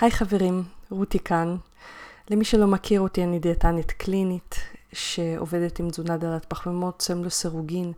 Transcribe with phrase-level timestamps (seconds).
[0.00, 1.56] היי חברים, רותי כאן.
[2.30, 4.54] למי שלא מכיר אותי, אני דיאטנית קלינית
[4.92, 7.92] שעובדת עם תזונה דלת פחמימות, סם לסירוגין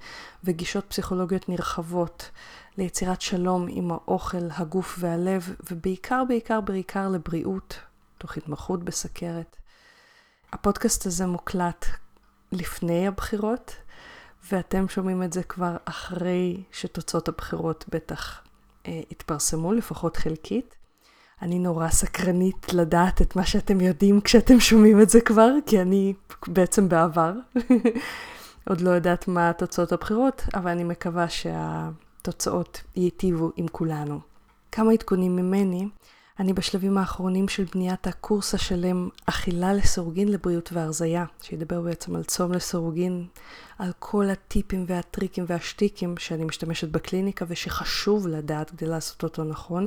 [0.44, 2.30] וגישות פסיכולוגיות נרחבות
[2.76, 7.80] ליצירת שלום עם האוכל, הגוף והלב, ובעיקר, בעיקר, בעיקר לבריאות,
[8.18, 9.56] תוך התמחות בסכרת.
[10.52, 11.86] הפודקאסט הזה מוקלט
[12.52, 13.76] לפני הבחירות,
[14.52, 18.42] ואתם שומעים את זה כבר אחרי שתוצאות הבחירות בטח
[18.86, 20.77] אה, התפרסמו, לפחות חלקית.
[21.42, 26.14] אני נורא סקרנית לדעת את מה שאתם יודעים כשאתם שומעים את זה כבר, כי אני
[26.46, 27.32] בעצם בעבר.
[28.68, 34.20] עוד לא יודעת מה תוצאות הבחירות, אבל אני מקווה שהתוצאות ייטיבו עם כולנו.
[34.72, 35.88] כמה עדכונים ממני,
[36.38, 42.52] אני בשלבים האחרונים של בניית הקורס השלם אכילה לסירוגין לבריאות והרזייה, שידבר בעצם על צום
[42.52, 43.26] לסירוגין,
[43.78, 49.86] על כל הטיפים והטריקים והשטיקים שאני משתמשת בקליניקה ושחשוב לדעת כדי לעשות אותו נכון.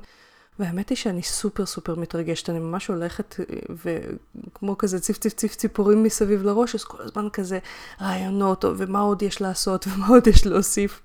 [0.61, 3.35] והאמת היא שאני סופר סופר מתרגשת, אני ממש הולכת
[3.83, 7.59] וכמו כזה ציף ציף ציף ציפורים מסביב לראש, אז כל הזמן כזה
[8.01, 11.01] רעיונות, ומה עוד יש לעשות ומה עוד יש להוסיף.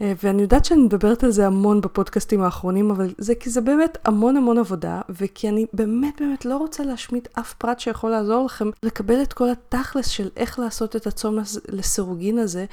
[0.00, 3.98] אה, ואני יודעת שאני מדברת על זה המון בפודקאסטים האחרונים, אבל זה כי זה באמת
[4.04, 8.70] המון המון עבודה, וכי אני באמת באמת לא רוצה להשמיט אף פרט שיכול לעזור לכם
[8.82, 12.66] לקבל את כל התכלס של איך לעשות את הצום לסירוגין הזה.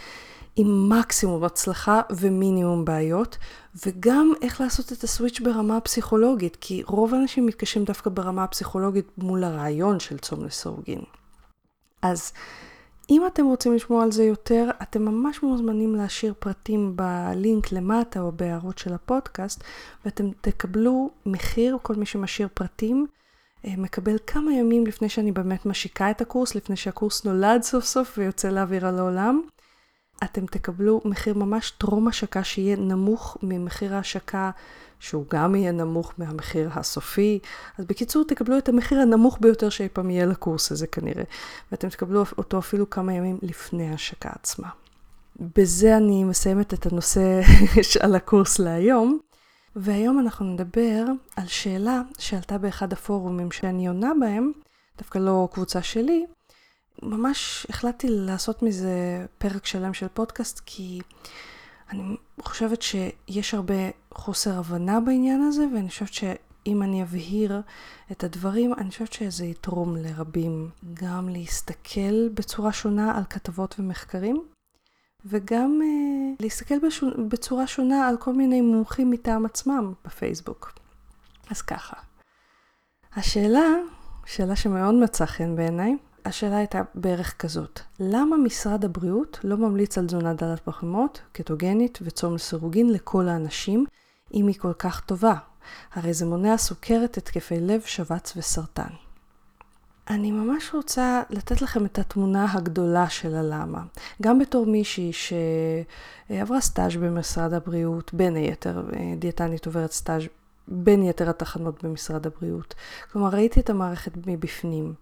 [0.56, 3.38] עם מקסימום הצלחה ומינימום בעיות,
[3.86, 9.44] וגם איך לעשות את הסוויץ' ברמה הפסיכולוגית, כי רוב האנשים מתקשים דווקא ברמה הפסיכולוגית מול
[9.44, 11.02] הרעיון של צום לסורגין.
[12.02, 12.32] אז
[13.10, 18.32] אם אתם רוצים לשמוע על זה יותר, אתם ממש מוזמנים להשאיר פרטים בלינק למטה או
[18.32, 19.64] בהערות של הפודקאסט,
[20.06, 23.08] ואתם תקבלו מחיר, כל מי שמשאיר פרטים.
[23.66, 28.18] אה, מקבל כמה ימים לפני שאני באמת משיקה את הקורס, לפני שהקורס נולד סוף סוף
[28.18, 29.42] ויוצא לאוויר על העולם.
[30.24, 34.52] אתם תקבלו מחיר ממש טרום השקה שיהיה נמוך ממחיר ההשקה,
[35.00, 37.40] שהוא גם יהיה נמוך מהמחיר הסופי.
[37.78, 41.24] אז בקיצור, תקבלו את המחיר הנמוך ביותר שאי פעם יהיה לקורס הזה כנראה,
[41.72, 44.70] ואתם תקבלו אותו אפילו כמה ימים לפני ההשקה עצמה.
[45.58, 47.42] בזה אני מסיימת את הנושא
[48.04, 49.20] על הקורס להיום.
[49.76, 51.06] והיום אנחנו נדבר
[51.36, 54.52] על שאלה שעלתה באחד הפורומים שאני עונה בהם,
[54.98, 56.26] דווקא לא קבוצה שלי,
[57.04, 61.02] ממש החלטתי לעשות מזה פרק שלם של פודקאסט, כי
[61.90, 63.74] אני חושבת שיש הרבה
[64.14, 67.62] חוסר הבנה בעניין הזה, ואני חושבת שאם אני אבהיר
[68.12, 74.44] את הדברים, אני חושבת שזה יתרום לרבים גם להסתכל בצורה שונה על כתבות ומחקרים,
[75.26, 80.74] וגם uh, להסתכל בשו, בצורה שונה על כל מיני מומחים מטעם עצמם בפייסבוק.
[81.50, 81.98] אז ככה.
[83.16, 83.66] השאלה,
[84.26, 90.06] שאלה שמאוד מצאה חן בעיניי, השאלה הייתה בערך כזאת, למה משרד הבריאות לא ממליץ על
[90.06, 93.86] תזונה דלת פחמימות, קטוגנית וצום לסירוגין לכל האנשים,
[94.34, 95.36] אם היא כל כך טובה?
[95.94, 98.90] הרי זה מונע סוכרת, התקפי לב, שבץ וסרטן.
[100.10, 103.84] אני ממש רוצה לתת לכם את התמונה הגדולה של הלמה.
[104.22, 108.84] גם בתור מישהי שעברה סטאז' במשרד הבריאות, בין היתר
[109.20, 110.24] דיאטנית עוברת סטאז'
[110.68, 112.76] בין יתר התחנות במשרד הבריאות.
[113.12, 114.94] כלומר, ראיתי את המערכת מבפנים,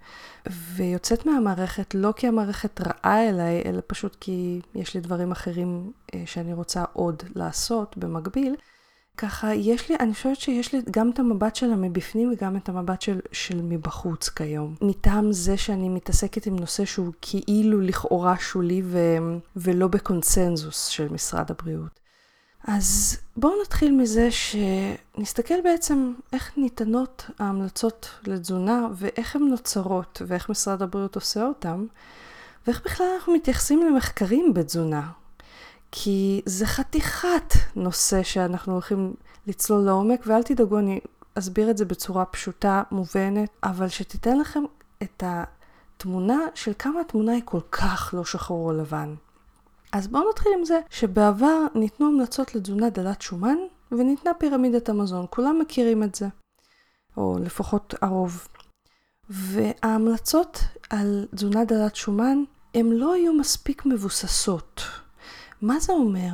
[0.75, 6.23] ויוצאת מהמערכת לא כי המערכת רעה אליי, אלא פשוט כי יש לי דברים אחרים אה,
[6.25, 8.55] שאני רוצה עוד לעשות במקביל.
[9.17, 13.01] ככה, יש לי, אני חושבת שיש לי גם את המבט שלה מבפנים וגם את המבט
[13.01, 14.75] של, של מבחוץ כיום.
[14.81, 19.17] מטעם זה שאני מתעסקת עם נושא שהוא כאילו לכאורה שולי ו,
[19.55, 22.02] ולא בקונצנזוס של משרד הבריאות.
[22.67, 30.81] אז בואו נתחיל מזה שנסתכל בעצם איך ניתנות ההמלצות לתזונה ואיך הן נוצרות ואיך משרד
[30.81, 31.85] הבריאות עושה אותן
[32.67, 35.11] ואיך בכלל אנחנו מתייחסים למחקרים בתזונה.
[35.91, 39.13] כי זה חתיכת נושא שאנחנו הולכים
[39.47, 40.99] לצלול לעומק ואל תדאגו, אני
[41.35, 44.63] אסביר את זה בצורה פשוטה, מובנת, אבל שתיתן לכם
[45.03, 49.15] את התמונה של כמה התמונה היא כל כך לא שחור או לבן.
[49.93, 53.57] אז בואו נתחיל עם זה שבעבר ניתנו המלצות לתזונה דלת שומן
[53.91, 55.25] וניתנה פירמידת המזון.
[55.29, 56.27] כולם מכירים את זה,
[57.17, 58.47] או לפחות הרוב.
[59.29, 60.59] וההמלצות
[60.89, 62.43] על תזונה דלת שומן
[62.73, 64.81] הן לא היו מספיק מבוססות.
[65.61, 66.31] מה זה אומר?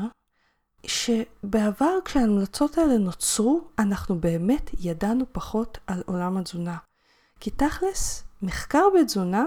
[0.86, 6.78] שבעבר כשההמלצות האלה נוצרו, אנחנו באמת ידענו פחות על עולם התזונה.
[7.40, 9.46] כי תכלס, מחקר בתזונה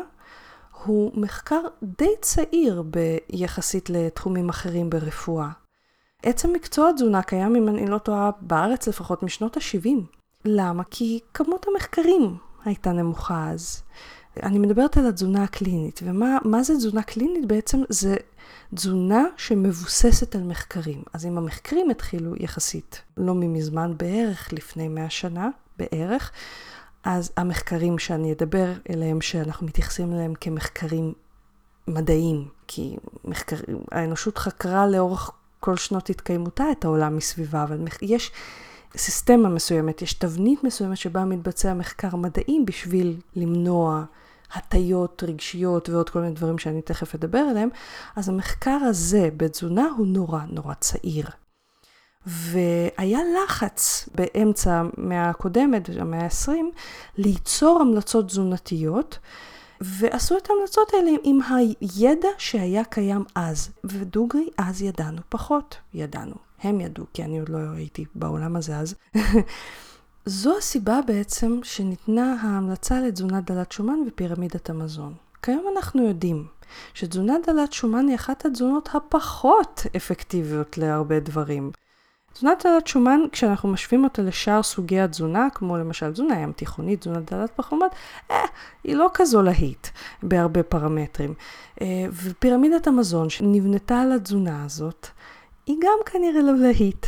[0.84, 5.49] הוא מחקר די צעיר ביחסית לתחומים אחרים ברפואה.
[6.23, 10.19] עצם מקצוע התזונה קיים, אם אני לא טועה, בארץ לפחות משנות ה-70.
[10.44, 10.82] למה?
[10.90, 13.82] כי כמות המחקרים הייתה נמוכה אז.
[14.43, 17.46] אני מדברת על התזונה הקלינית, ומה זה תזונה קלינית?
[17.46, 18.17] בעצם זה
[18.75, 21.02] תזונה שמבוססת על מחקרים.
[21.12, 25.49] אז אם המחקרים התחילו יחסית לא ממזמן, בערך לפני 100 שנה,
[25.79, 26.32] בערך,
[27.04, 31.12] אז המחקרים שאני אדבר אליהם, שאנחנו מתייחסים אליהם כמחקרים
[31.88, 33.56] מדעיים, כי מחקר,
[33.93, 38.32] האנושות חקרה לאורך כל שנות התקיימותה את העולם מסביבה, אבל יש
[38.96, 44.05] סיסטמה מסוימת, יש תבנית מסוימת שבה מתבצע מחקר מדעי בשביל למנוע
[44.52, 47.69] הטיות רגשיות ועוד כל מיני דברים שאני תכף אדבר עליהם,
[48.16, 51.26] אז המחקר הזה בתזונה הוא נורא נורא צעיר.
[52.26, 56.50] והיה לחץ באמצע המאה הקודמת, המאה ה-20,
[57.16, 59.19] ליצור המלצות תזונתיות,
[59.80, 61.38] ועשו את ההמלצות האלה עם
[61.80, 63.70] הידע שהיה קיים אז.
[63.84, 65.76] ודוגרי, אז ידענו פחות.
[65.94, 66.34] ידענו.
[66.62, 68.94] הם ידעו, כי אני עוד לא הייתי בעולם הזה אז.
[70.26, 75.14] זו הסיבה בעצם שניתנה ההמלצה לתזונה דלת שומן ופירמידת המזון.
[75.42, 76.46] כיום אנחנו יודעים
[76.94, 81.70] שתזונה דלת שומן היא אחת התזונות הפחות אפקטיביות להרבה דברים.
[82.32, 87.20] תזונה דלת שומן, כשאנחנו משווים אותה לשאר סוגי התזונה, כמו למשל תזונה ים תיכונית, תזונה
[87.20, 87.93] דלת פחמות,
[88.31, 88.37] אה,
[88.84, 89.87] היא לא כזו להיט
[90.23, 91.34] בהרבה פרמטרים.
[91.81, 95.06] אה, ופירמידת המזון שנבנתה על התזונה הזאת,
[95.67, 97.06] היא גם כנראה לא להיט.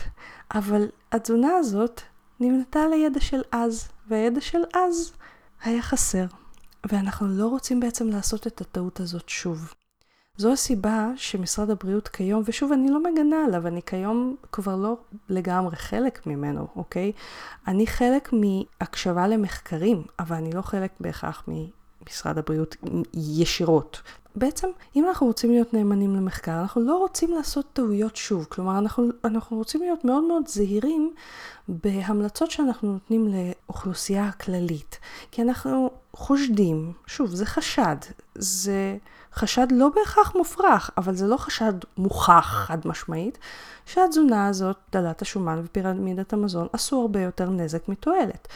[0.54, 2.00] אבל התזונה הזאת
[2.40, 5.12] נבנתה על הידע של אז, והידע של אז
[5.62, 6.24] היה חסר.
[6.88, 9.74] ואנחנו לא רוצים בעצם לעשות את הטעות הזאת שוב.
[10.36, 14.96] זו הסיבה שמשרד הבריאות כיום, ושוב, אני לא מגנה עליו, אני כיום כבר לא
[15.28, 17.12] לגמרי חלק ממנו, אוקיי?
[17.66, 22.76] אני חלק מהקשבה למחקרים, אבל אני לא חלק בהכרח ממשרד הבריאות
[23.14, 24.02] ישירות.
[24.36, 28.46] בעצם, אם אנחנו רוצים להיות נאמנים למחקר, אנחנו לא רוצים לעשות טעויות שוב.
[28.48, 31.12] כלומר, אנחנו, אנחנו רוצים להיות מאוד מאוד זהירים
[31.68, 34.98] בהמלצות שאנחנו נותנים לאוכלוסייה הכללית.
[35.30, 37.96] כי אנחנו חושדים, שוב, זה חשד,
[38.34, 38.96] זה
[39.34, 43.38] חשד לא בהכרח מופרך, אבל זה לא חשד מוכח חד משמעית,
[43.86, 48.48] שהתזונה הזאת, דלת השומן ופירמידת המזון, עשו הרבה יותר נזק מתועלת.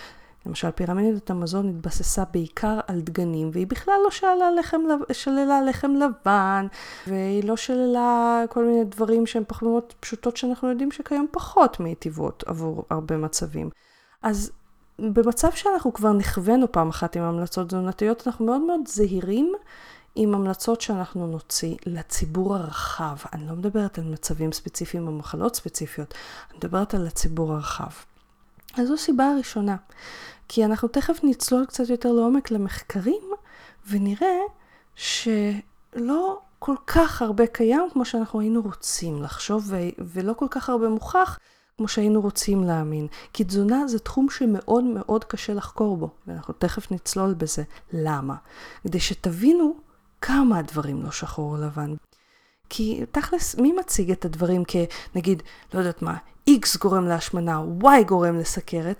[0.47, 4.81] למשל, פירמידת המזון התבססה בעיקר על דגנים, והיא בכלל לא שאלה לחם,
[5.13, 6.67] שללה לחם לבן,
[7.07, 12.85] והיא לא שללה כל מיני דברים שהן פחמימות פשוטות שאנחנו יודעים שכיום פחות מיטיבות עבור
[12.91, 13.71] הרבה מצבים.
[14.23, 14.53] אז
[14.99, 19.53] במצב שאנחנו כבר נכוונו פעם אחת עם המלצות תזונתיות, אנחנו מאוד מאוד זהירים
[20.15, 23.17] עם המלצות שאנחנו נוציא לציבור הרחב.
[23.33, 26.15] אני לא מדברת על מצבים ספציפיים או מחלות ספציפיות,
[26.51, 27.91] אני מדברת על הציבור הרחב.
[28.77, 29.77] אז זו סיבה הראשונה.
[30.49, 33.23] כי אנחנו תכף נצלול קצת יותר לעומק למחקרים,
[33.89, 34.39] ונראה
[34.95, 40.89] שלא כל כך הרבה קיים כמו שאנחנו היינו רוצים לחשוב, ו- ולא כל כך הרבה
[40.89, 41.39] מוכח
[41.77, 43.07] כמו שהיינו רוצים להאמין.
[43.33, 47.63] כי תזונה זה תחום שמאוד מאוד קשה לחקור בו, ואנחנו תכף נצלול בזה.
[47.93, 48.35] למה?
[48.83, 49.77] כדי שתבינו
[50.21, 51.95] כמה הדברים לא שחור או לבן.
[52.69, 55.43] כי תכלס, מי מציג את הדברים כנגיד,
[55.75, 56.17] לא יודעת מה,
[56.51, 58.97] X גורם להשמנה, Y גורם לסכרת?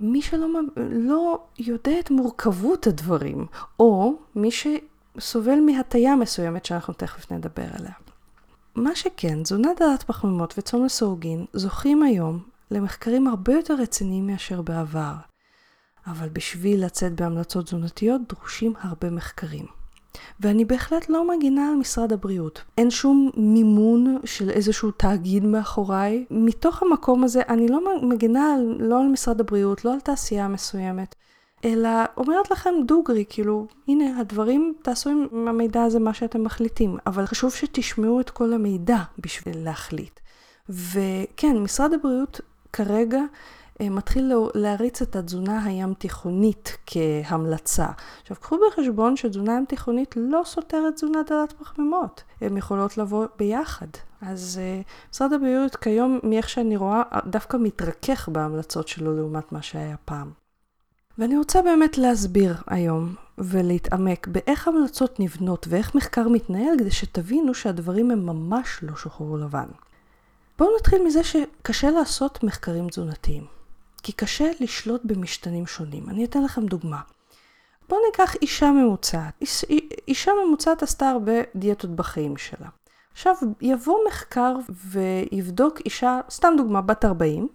[0.00, 3.46] מי שלא לא יודע את מורכבות הדברים,
[3.80, 7.92] או מי שסובל מהטיה מסוימת שאנחנו תכף נדבר עליה.
[8.74, 15.14] מה שכן, תזונה דלת פחמימות וצאן לסורגין זוכים היום למחקרים הרבה יותר רציניים מאשר בעבר.
[16.06, 19.81] אבל בשביל לצאת בהמלצות תזונתיות דרושים הרבה מחקרים.
[20.40, 22.62] ואני בהחלט לא מגינה על משרד הבריאות.
[22.78, 26.24] אין שום מימון של איזשהו תאגיד מאחוריי.
[26.30, 31.14] מתוך המקום הזה אני לא מגינה על, לא על משרד הבריאות, לא על תעשייה מסוימת,
[31.64, 37.26] אלא אומרת לכם דוגרי, כאילו, הנה, הדברים, תעשו עם המידע הזה מה שאתם מחליטים, אבל
[37.26, 40.20] חשוב שתשמעו את כל המידע בשביל להחליט.
[40.68, 42.40] וכן, משרד הבריאות
[42.72, 43.20] כרגע
[43.80, 47.86] מתחיל להריץ את התזונה הים תיכונית כהמלצה.
[48.22, 53.86] עכשיו קחו בחשבון שתזונה ים תיכונית לא סותרת תזונה דלת פחמימות, הן יכולות לבוא ביחד.
[54.22, 59.96] אז uh, משרד הבריאות כיום, מאיך שאני רואה, דווקא מתרכך בהמלצות שלו לעומת מה שהיה
[60.04, 60.30] פעם.
[61.18, 68.10] ואני רוצה באמת להסביר היום ולהתעמק באיך המלצות נבנות ואיך מחקר מתנהל כדי שתבינו שהדברים
[68.10, 69.68] הם ממש לא שחור לבן.
[70.58, 73.61] בואו נתחיל מזה שקשה לעשות מחקרים תזונתיים.
[74.02, 76.10] כי קשה לשלוט במשתנים שונים.
[76.10, 77.00] אני אתן לכם דוגמה.
[77.88, 79.34] בואו ניקח אישה ממוצעת.
[79.40, 79.64] איש,
[80.08, 82.68] אישה ממוצעת עשתה הרבה דיאטות בחיים שלה.
[83.12, 87.48] עכשיו, יבוא מחקר ויבדוק אישה, סתם דוגמה, בת 40,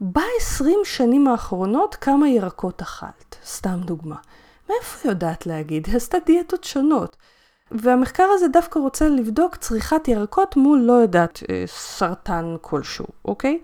[0.00, 4.16] ב-20 שנים האחרונות כמה ירקות אכלת, סתם דוגמה.
[4.68, 5.86] מאיפה היא יודעת להגיד?
[5.86, 7.16] היא עשתה דיאטות שונות.
[7.70, 13.58] והמחקר הזה דווקא רוצה לבדוק צריכת ירקות מול לא יודעת אה, סרטן כלשהו, אוקיי?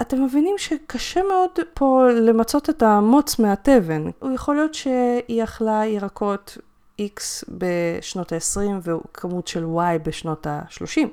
[0.00, 4.10] אתם מבינים שקשה מאוד פה למצות את המוץ מהתבן.
[4.18, 6.58] הוא יכול להיות שהיא אכלה ירקות
[7.00, 11.08] X בשנות ה-20 וכמות של Y בשנות ה-30.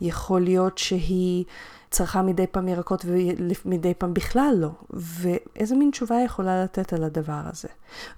[0.00, 1.44] יכול להיות שהיא
[1.90, 3.04] צרכה מדי פעם ירקות
[3.64, 4.70] ומדי פעם בכלל לא.
[4.90, 7.68] ואיזה מין תשובה היא יכולה לתת על הדבר הזה?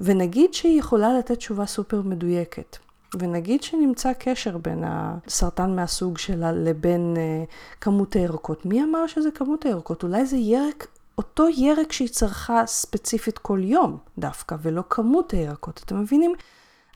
[0.00, 2.76] ונגיד שהיא יכולה לתת תשובה סופר מדויקת.
[3.14, 8.66] ונגיד שנמצא קשר בין הסרטן מהסוג שלה לבין uh, כמות הירקות.
[8.66, 10.02] מי אמר שזה כמות הירקות?
[10.02, 10.86] אולי זה ירק,
[11.18, 15.80] אותו ירק שהיא צרכה ספציפית כל יום דווקא, ולא כמות הירקות.
[15.84, 16.34] אתם מבינים?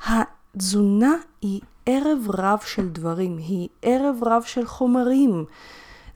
[0.07, 5.45] התזונה היא ערב רב של דברים, היא ערב רב של חומרים.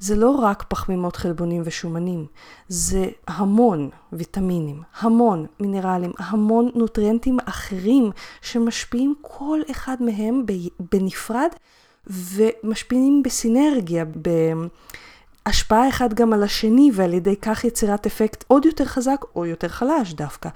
[0.06, 2.26] זה לא רק פחמימות חלבונים ושומנים,
[2.68, 8.10] זה המון ויטמינים, המון מינרלים, המון נוטריאנטים אחרים
[8.42, 10.44] שמשפיעים כל אחד מהם
[10.92, 11.48] בנפרד
[12.06, 14.04] ומשפיעים בסינרגיה,
[15.44, 19.68] בהשפעה אחד גם על השני ועל ידי כך יצירת אפקט עוד יותר חזק או יותר
[19.68, 20.48] חלש דווקא.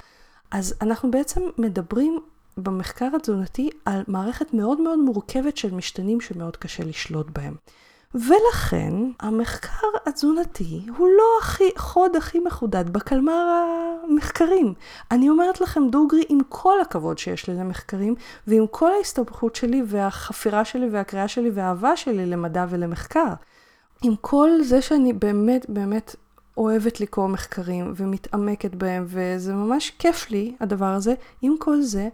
[0.51, 2.21] אז אנחנו בעצם מדברים
[2.57, 7.55] במחקר התזונתי על מערכת מאוד מאוד מורכבת של משתנים שמאוד קשה לשלוט בהם.
[8.15, 13.65] ולכן המחקר התזונתי הוא לא הכי, חוד הכי מחודד בקלמר
[14.05, 14.75] המחקרים.
[15.11, 18.15] אני אומרת לכם דוגרי, עם כל הכבוד שיש לי למחקרים,
[18.47, 23.33] ועם כל ההסתבכות שלי והחפירה שלי והקריאה שלי והאהבה שלי למדע ולמחקר.
[24.03, 26.17] עם כל זה שאני באמת באמת
[26.57, 32.09] אוהבת לקרוא מחקרים ומתעמקת בהם, וזה ממש כיף לי, הדבר הזה, עם כל זה,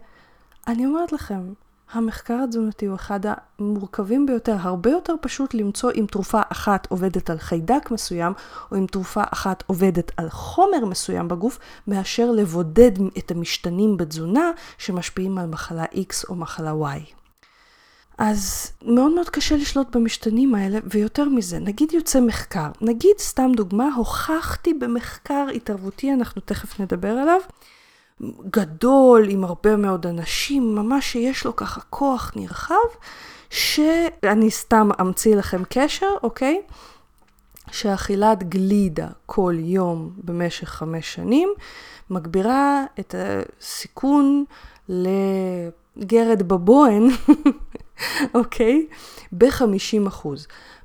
[0.67, 1.53] אני אומרת לכם,
[1.91, 3.19] המחקר התזונתי הוא אחד
[3.59, 8.33] המורכבים ביותר, הרבה יותר פשוט למצוא אם תרופה אחת עובדת על חיידק מסוים,
[8.71, 15.37] או אם תרופה אחת עובדת על חומר מסוים בגוף, מאשר לבודד את המשתנים בתזונה שמשפיעים
[15.37, 17.17] על מחלה X או מחלה Y.
[18.17, 23.95] אז מאוד מאוד קשה לשלוט במשתנים האלה, ויותר מזה, נגיד יוצא מחקר, נגיד סתם דוגמה,
[23.95, 27.41] הוכחתי במחקר התערבותי, אנחנו תכף נדבר עליו,
[28.49, 32.75] גדול עם הרבה מאוד אנשים, ממש שיש לו ככה כוח נרחב,
[33.49, 36.61] שאני סתם אמציא לכם קשר, אוקיי?
[37.71, 41.49] שאכילת גלידה כל יום במשך חמש שנים
[42.09, 44.45] מגבירה את הסיכון
[44.89, 47.07] לגרד בבוהן,
[48.35, 48.87] אוקיי?
[49.31, 50.27] ב-50%.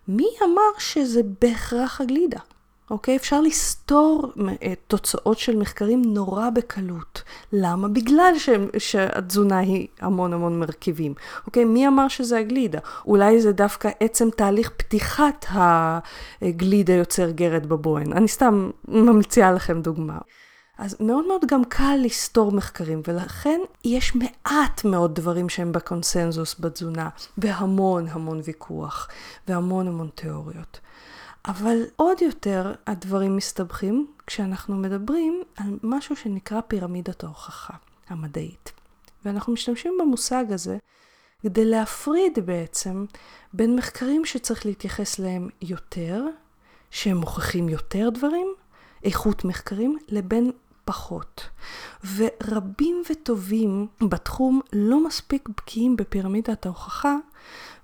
[0.09, 2.39] מי אמר שזה בהכרח הגלידה?
[2.93, 3.17] אוקיי?
[3.17, 4.33] אפשר לסתור
[4.87, 7.23] תוצאות של מחקרים נורא בקלות.
[7.53, 7.89] למה?
[7.89, 8.49] בגלל ש...
[8.79, 11.15] שהתזונה היא המון המון מרכיבים.
[11.47, 11.65] אוקיי?
[11.65, 12.79] מי אמר שזה הגלידה?
[13.07, 15.47] אולי זה דווקא עצם תהליך פתיחת
[16.41, 18.13] הגלידה יוצר גרד בבוהן.
[18.13, 20.19] אני סתם ממציאה לכם דוגמה.
[20.79, 27.09] אז מאוד מאוד גם קל לסתור מחקרים, ולכן יש מעט מאוד דברים שהם בקונסנזוס בתזונה,
[27.39, 29.09] והמון המון ויכוח,
[29.49, 30.81] והמון המון תיאוריות.
[31.47, 37.75] אבל עוד יותר הדברים מסתבכים כשאנחנו מדברים על משהו שנקרא פירמידת ההוכחה
[38.09, 38.73] המדעית.
[39.25, 40.79] ואנחנו משתמשים במושג הזה
[41.43, 43.05] כדי להפריד בעצם
[43.53, 46.25] בין מחקרים שצריך להתייחס להם יותר,
[46.91, 48.55] שהם מוכיחים יותר דברים,
[49.05, 50.51] איכות מחקרים, לבין
[50.85, 51.49] פחות.
[52.17, 57.17] ורבים וטובים בתחום לא מספיק בקיאים בפירמידת ההוכחה,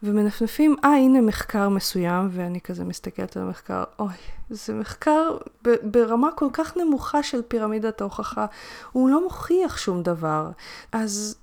[0.03, 4.15] ומנפנפים, אה, הנה מחקר מסוים, ואני כזה מסתכלת על המחקר, אוי,
[4.51, 5.37] זה מחקר
[5.83, 8.47] ברמה כל כך נמוכה של פירמידת ההוכחה,
[8.93, 10.51] הוא לא מוכיח שום דבר.
[10.93, 11.37] אז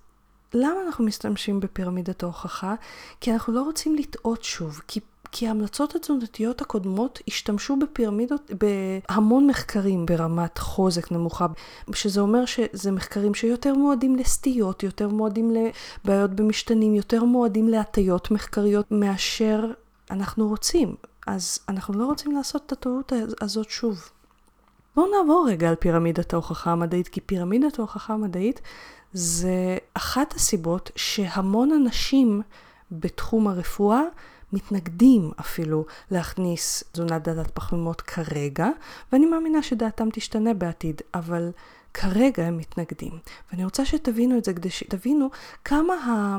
[0.54, 2.76] למה אנחנו משתמשים בפירמידת ההוכחה?
[3.22, 5.00] כי אנחנו לא רוצים לטעות שוב, כי
[5.38, 11.48] כי ההמלצות התזונתיות הקודמות השתמשו בפירמידות, בהמון מחקרים ברמת חוזק נמוכה,
[11.94, 18.86] שזה אומר שזה מחקרים שיותר מועדים לסטיות, יותר מועדים לבעיות במשתנים, יותר מועדים להטיות מחקריות
[18.92, 19.66] מאשר
[20.12, 20.96] אנחנו רוצים.
[21.28, 24.10] אז אנחנו לא רוצים לעשות את הטעות הזאת שוב.
[24.96, 28.62] בואו נעבור רגע על פירמידת ההוכחה המדעית, כי פירמידת ההוכחה המדעית
[29.14, 32.42] זה אחת הסיבות שהמון אנשים
[32.92, 34.02] בתחום הרפואה
[34.54, 38.68] מתנגדים אפילו להכניס תזונת דלת פחמימות כרגע,
[39.12, 41.52] ואני מאמינה שדעתם תשתנה בעתיד, אבל
[41.94, 43.20] כרגע הם מתנגדים.
[43.52, 45.30] ואני רוצה שתבינו את זה כדי שתבינו
[45.64, 46.38] כמה ה...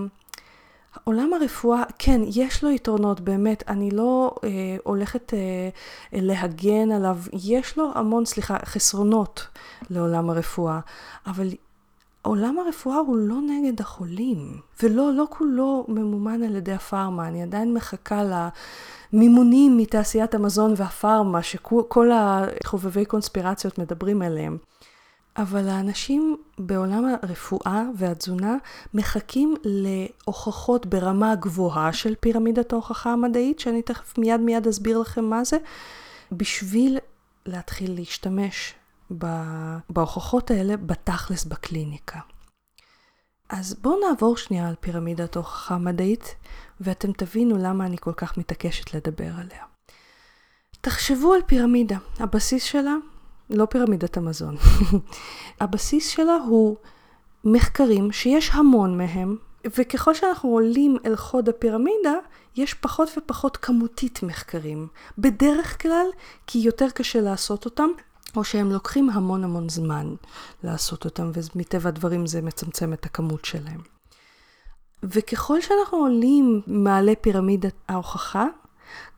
[1.05, 4.51] עולם הרפואה, כן, יש לו יתרונות, באמת, אני לא אה,
[4.85, 5.69] הולכת אה,
[6.13, 9.47] להגן עליו, יש לו המון, סליחה, חסרונות
[9.91, 10.81] לעולם הרפואה,
[11.27, 11.49] אבל
[12.27, 17.75] עולם הרפואה הוא לא נגד החולים, ולא, לא כולו ממומן על ידי הפארמה, אני עדיין
[17.75, 18.23] מחכה
[19.13, 24.59] למימונים מתעשיית המזון והפארמה, שכל החובבי קונספירציות מדברים עליהם.
[25.37, 28.57] אבל האנשים בעולם הרפואה והתזונה
[28.95, 35.45] מחכים להוכחות ברמה גבוהה של פירמידת ההוכחה המדעית, שאני תכף מיד מיד אסביר לכם מה
[35.45, 35.57] זה,
[36.33, 36.99] בשביל
[37.47, 38.75] להתחיל להשתמש
[39.91, 42.19] בהוכחות האלה בתכלס בקליניקה.
[43.49, 46.35] אז בואו נעבור שנייה על פירמידת ההוכחה המדעית,
[46.81, 49.65] ואתם תבינו למה אני כל כך מתעקשת לדבר עליה.
[50.81, 52.95] תחשבו על פירמידה, הבסיס שלה
[53.51, 54.57] לא פירמידת המזון.
[55.61, 56.77] הבסיס שלה הוא
[57.45, 59.37] מחקרים שיש המון מהם,
[59.77, 62.15] וככל שאנחנו עולים אל חוד הפירמידה,
[62.57, 64.89] יש פחות ופחות כמותית מחקרים.
[65.19, 66.07] בדרך כלל,
[66.47, 67.89] כי יותר קשה לעשות אותם,
[68.37, 70.15] או שהם לוקחים המון המון זמן
[70.65, 73.81] לעשות אותם, ומטבע הדברים זה מצמצם את הכמות שלהם.
[75.03, 78.47] וככל שאנחנו עולים מעלה פירמידת ההוכחה,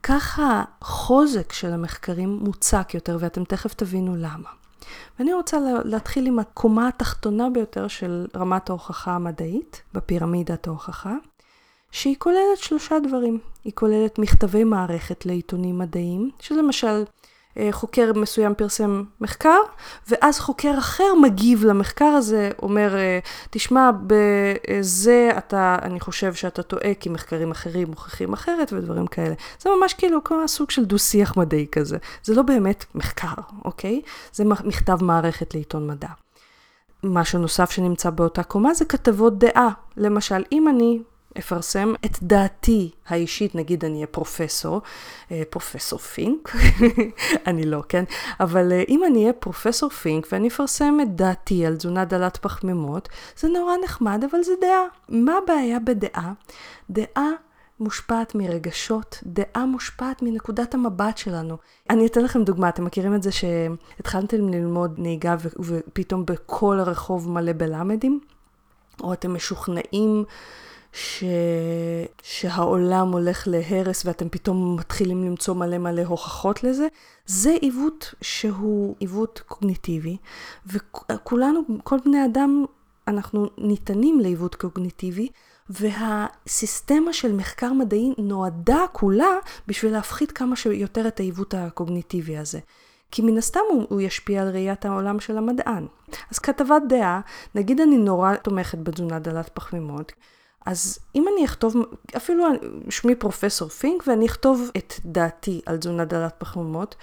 [0.02, 4.48] ככה החוזק של המחקרים מוצק יותר, ואתם תכף תבינו למה.
[5.18, 11.14] ואני רוצה להתחיל עם הקומה התחתונה ביותר של רמת ההוכחה המדעית, בפירמידת ההוכחה,
[11.90, 13.38] שהיא כוללת שלושה דברים.
[13.64, 17.04] היא כוללת מכתבי מערכת לעיתונים מדעיים, שלמשל
[17.70, 19.58] חוקר מסוים פרסם מחקר,
[20.08, 23.18] ואז חוקר אחר מגיב למחקר הזה, אומר, אה,
[23.50, 29.34] תשמע, בזה אתה, אני חושב שאתה טועה, כי מחקרים אחרים מוכיחים אחרת ודברים כאלה.
[29.60, 31.98] זה ממש כאילו כמו סוג של דו-שיח מדעי כזה.
[32.24, 33.34] זה לא באמת מחקר,
[33.64, 34.00] אוקיי?
[34.32, 36.08] זה מכתב מערכת לעיתון מדע.
[37.04, 39.70] משהו נוסף שנמצא באותה קומה זה כתבות דעה.
[39.96, 41.00] למשל, אם אני
[41.38, 44.80] אפרסם את דעתי האישית, נגיד אני אהיה פרופסור,
[45.30, 46.52] אה, פרופסור פינק,
[47.48, 48.04] אני לא, כן?
[48.40, 53.08] אבל אה, אם אני אהיה פרופסור פינק ואני אפרסם את דעתי על תזונה דלת פחמימות,
[53.36, 54.84] זה נורא נחמד, אבל זה דעה.
[55.08, 56.32] מה הבעיה בדעה?
[56.90, 57.30] דעה
[57.80, 61.56] מושפעת מרגשות, דעה מושפעת מנקודת המבט שלנו.
[61.90, 67.52] אני אתן לכם דוגמה, אתם מכירים את זה שהתחלתם ללמוד נהיגה ופתאום בכל הרחוב מלא
[67.52, 68.20] בלמדים?
[69.02, 70.24] או אתם משוכנעים
[70.92, 71.24] ש...
[72.22, 76.86] שהעולם הולך להרס ואתם פתאום מתחילים למצוא מלא מלא הוכחות לזה,
[77.26, 80.16] זה עיוות שהוא עיוות קוגניטיבי,
[80.66, 82.64] וכולנו, כל בני אדם,
[83.08, 85.28] אנחנו ניתנים לעיוות קוגניטיבי,
[85.70, 92.58] והסיסטמה של מחקר מדעי נועדה כולה בשביל להפחית כמה שיותר את העיוות הקוגניטיבי הזה.
[93.10, 95.86] כי מן הסתם הוא, הוא ישפיע על ראיית העולם של המדען.
[96.30, 97.20] אז כתבת דעה,
[97.54, 100.12] נגיד אני נורא תומכת בתזונה דלת פחמימות,
[100.68, 101.76] אז אם אני אכתוב,
[102.16, 102.44] אפילו
[102.90, 106.94] שמי פרופסור פינק, ואני אכתוב את דעתי על תזונה דלת פחמימות,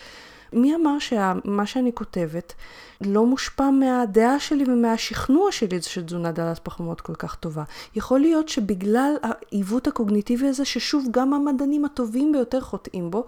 [0.55, 2.53] מי אמר שמה שאני כותבת
[3.01, 7.63] לא מושפע מהדעה שלי ומהשכנוע שלי שתזונה דלת פחמימות כל כך טובה.
[7.95, 13.25] יכול להיות שבגלל העיוות הקוגניטיבי הזה, ששוב, גם המדענים הטובים ביותר חוטאים בו,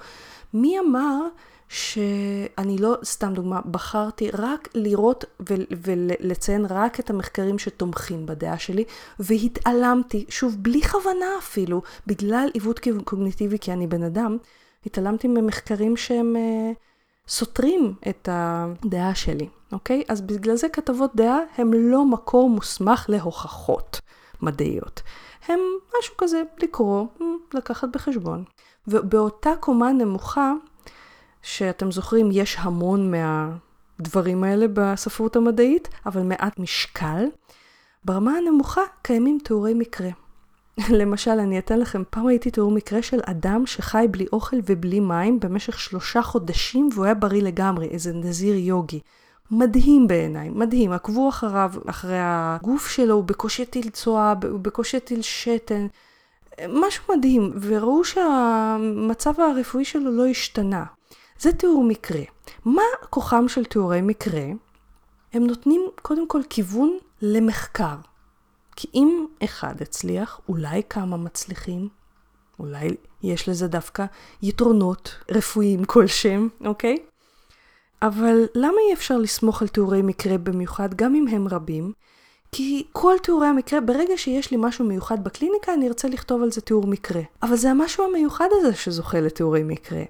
[0.53, 1.27] מי אמר
[1.69, 5.25] שאני לא, סתם דוגמה, בחרתי רק לראות
[5.83, 8.83] ולציין רק את המחקרים שתומכים בדעה שלי,
[9.19, 14.37] והתעלמתי, שוב, בלי כוונה אפילו, בגלל עיוות קוגניטיבי, כי אני בן אדם,
[14.85, 16.86] התעלמתי ממחקרים שהם uh,
[17.27, 20.03] סותרים את הדעה שלי, אוקיי?
[20.07, 23.99] אז בגלל זה כתבות דעה הם לא מקור מוסמך להוכחות
[24.41, 25.01] מדעיות.
[25.47, 25.59] הם
[25.99, 27.05] משהו כזה לקרוא,
[27.53, 28.43] לקחת בחשבון.
[28.87, 30.53] ובאותה קומה נמוכה,
[31.41, 37.25] שאתם זוכרים, יש המון מהדברים האלה בספרות המדעית, אבל מעט משקל.
[38.05, 40.09] ברמה הנמוכה קיימים תיאורי מקרה.
[40.99, 45.39] למשל, אני אתן לכם, פעם ראיתי תיאור מקרה של אדם שחי בלי אוכל ובלי מים
[45.39, 48.99] במשך שלושה חודשים והוא היה בריא לגמרי, איזה נזיר יוגי.
[49.51, 50.91] מדהים בעיניי, מדהים.
[50.91, 55.87] עקבו אחריו, אחרי הגוף שלו, הוא בקושי הטיל צואה, הוא בקושי הטיל שתן.
[56.69, 60.85] משהו מדהים, וראו שהמצב הרפואי שלו לא השתנה.
[61.39, 62.21] זה תיאור מקרה.
[62.65, 64.43] מה כוחם של תיאורי מקרה?
[65.33, 67.95] הם נותנים קודם כל כיוון למחקר.
[68.79, 71.89] כי אם אחד הצליח, אולי כמה מצליחים,
[72.59, 72.89] אולי
[73.23, 74.05] יש לזה דווקא
[74.41, 76.97] יתרונות רפואיים כלשהם, אוקיי?
[78.01, 81.91] אבל למה אי אפשר לסמוך על תיאורי מקרה במיוחד, גם אם הם רבים?
[82.51, 86.61] כי כל תיאורי המקרה, ברגע שיש לי משהו מיוחד בקליניקה, אני ארצה לכתוב על זה
[86.61, 87.21] תיאור מקרה.
[87.43, 90.03] אבל זה המשהו המיוחד הזה שזוכה לתיאורי מקרה.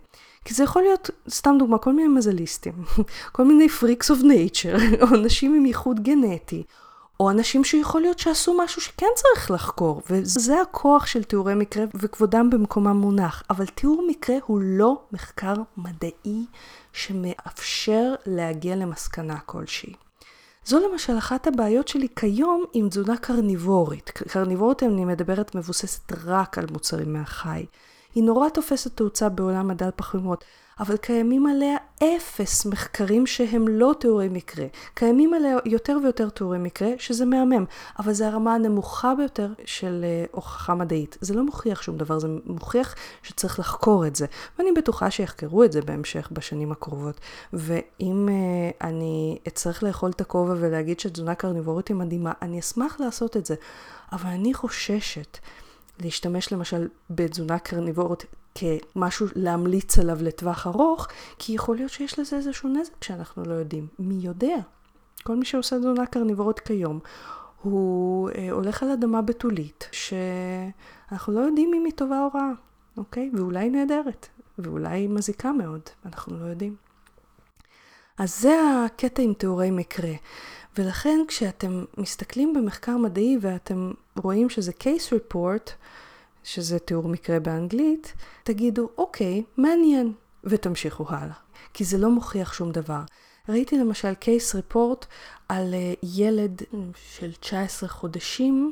[0.45, 2.73] כי זה יכול להיות, סתם דוגמה, כל מיני מזליסטים,
[3.35, 6.63] כל מיני freaks of nature, או אנשים עם ייחוד גנטי,
[7.19, 12.49] או אנשים שיכול להיות שעשו משהו שכן צריך לחקור, וזה הכוח של תיאורי מקרה, וכבודם
[12.49, 13.43] במקומם מונח.
[13.49, 16.45] אבל תיאור מקרה הוא לא מחקר מדעי
[16.93, 19.93] שמאפשר להגיע למסקנה כלשהי.
[20.65, 24.09] זו למשל אחת הבעיות שלי כיום עם תזונה קרניבורית.
[24.09, 27.65] קרניבורית, אני מדברת, מבוססת רק על מוצרים מהחי.
[28.15, 30.45] היא נורא תופסת תאוצה בעולם הדל פחמימות.
[30.79, 34.65] אבל קיימים עליה אפס מחקרים שהם לא תיאורי מקרה.
[34.93, 37.65] קיימים עליה יותר ויותר תיאורי מקרה, שזה מהמם,
[37.99, 41.17] אבל זה הרמה הנמוכה ביותר של uh, הוכחה מדעית.
[41.21, 44.25] זה לא מוכיח שום דבר, זה מוכיח שצריך לחקור את זה.
[44.59, 47.19] ואני בטוחה שיחקרו את זה בהמשך בשנים הקרובות.
[47.53, 53.37] ואם uh, אני אצטרך לאכול את הכובע ולהגיד שתזונה קרניבורית היא מדהימה, אני אשמח לעשות
[53.37, 53.55] את זה.
[54.11, 55.37] אבל אני חוששת.
[55.99, 58.25] להשתמש למשל בתזונה קרניבורית
[58.57, 61.07] כמשהו להמליץ עליו לטווח ארוך,
[61.39, 63.87] כי יכול להיות שיש לזה איזשהו נזק שאנחנו לא יודעים.
[63.99, 64.55] מי יודע?
[65.23, 66.99] כל מי שעושה תזונה קרניבורית כיום,
[67.61, 72.51] הוא אה, הולך על אדמה בתולית, שאנחנו לא יודעים אם היא טובה או רעה,
[72.97, 73.31] אוקיי?
[73.33, 74.27] ואולי נהדרת,
[74.59, 76.75] ואולי מזיקה מאוד, אנחנו לא יודעים.
[78.17, 80.13] אז זה הקטע עם תיאורי מקרה.
[80.77, 85.71] ולכן כשאתם מסתכלים במחקר מדעי ואתם רואים שזה case report,
[86.47, 91.35] שזה תיאור מקרה באנגלית, תגידו, אוקיי, מעניין, ותמשיכו הלאה.
[91.73, 93.01] כי זה לא מוכיח שום דבר.
[93.49, 95.05] ראיתי למשל קייס ריפורט
[95.49, 96.61] על אה, ילד
[96.95, 98.71] של 19 חודשים,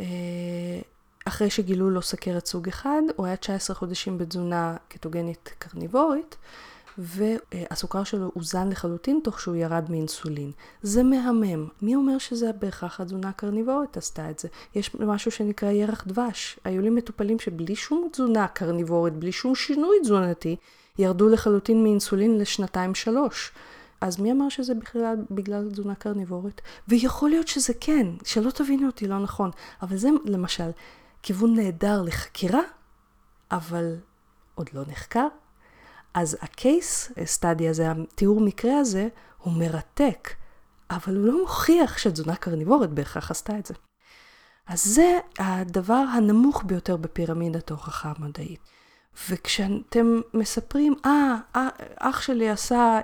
[0.00, 0.06] אה,
[1.24, 6.36] אחרי שגילו לו סכרת סוג אחד, הוא היה 19 חודשים בתזונה קטוגנית קרניבורית,
[6.98, 10.52] והסוכר שלו אוזן לחלוטין תוך שהוא ירד מאינסולין.
[10.82, 11.68] זה מהמם.
[11.82, 14.48] מי אומר שזה בהכרח התזונה הקרניבורית עשתה את זה?
[14.74, 16.58] יש משהו שנקרא ירח דבש.
[16.64, 20.56] היו לי מטופלים שבלי שום תזונה קרניבורית, בלי שום שינוי תזונתי,
[20.98, 23.52] ירדו לחלוטין מאינסולין לשנתיים שלוש.
[24.00, 26.60] אז מי אמר שזה בכלל בגלל תזונה קרניבורית?
[26.88, 29.50] ויכול להיות שזה כן, שלא תבינו אותי לא נכון,
[29.82, 30.70] אבל זה למשל
[31.22, 32.60] כיוון נהדר לחקירה,
[33.50, 33.96] אבל
[34.54, 35.26] עוד לא נחקר,
[36.16, 40.30] אז הקייס סטאדי הזה, התיאור מקרה הזה, הוא מרתק,
[40.90, 43.74] אבל הוא לא מוכיח שתזונה קרניבורית בהכרח עשתה את זה.
[44.66, 48.60] אז זה הדבר הנמוך ביותר בפירמידת ההוכחה המדעית.
[49.30, 51.58] וכשאתם מספרים, אה, ah,
[51.98, 53.00] אח שלי עשה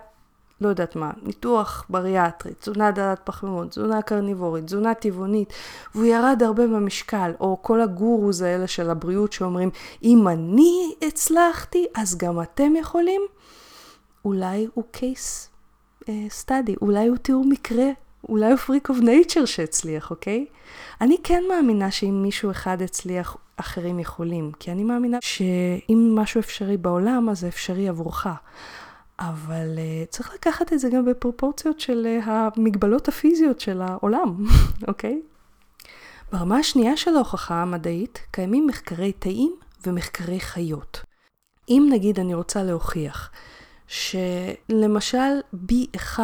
[0.62, 5.52] לא יודעת מה, ניתוח בריאטרי, תזונה דלת פחמימות, תזונה קרניבורית, תזונה טבעונית,
[5.94, 9.70] והוא ירד הרבה במשקל, או כל הגורוז האלה של הבריאות שאומרים,
[10.02, 13.22] אם אני הצלחתי, אז גם אתם יכולים?
[14.24, 15.48] אולי הוא case
[16.28, 17.86] study, אה, אולי הוא תיאור מקרה,
[18.28, 20.46] אולי הוא freak of nature שהצליח, אוקיי?
[21.00, 26.76] אני כן מאמינה שאם מישהו אחד הצליח, אחרים יכולים, כי אני מאמינה שאם משהו אפשרי
[26.76, 28.26] בעולם, אז זה אפשרי עבורך.
[29.18, 34.36] אבל אה, צריך לקחת את זה גם בפרופורציות של אה, המגבלות הפיזיות של העולם,
[34.88, 35.22] אוקיי?
[36.32, 41.02] ברמה השנייה של ההוכחה המדעית קיימים מחקרי תאים ומחקרי חיות.
[41.68, 43.30] אם נגיד אני רוצה להוכיח
[43.86, 46.18] שלמשל B1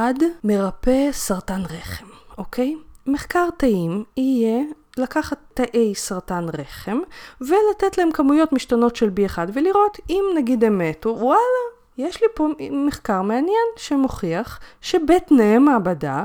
[0.45, 2.07] מרפא סרטן רחם,
[2.39, 2.77] אוקיי?
[3.07, 4.63] מחקר תאים יהיה
[4.97, 6.99] לקחת תאי סרטן רחם
[7.41, 12.49] ולתת להם כמויות משתנות של B1 ולראות אם נגיד הם מתו, וואלה, יש לי פה
[12.71, 16.25] מחקר מעניין שמוכיח שבתנאי מעבדה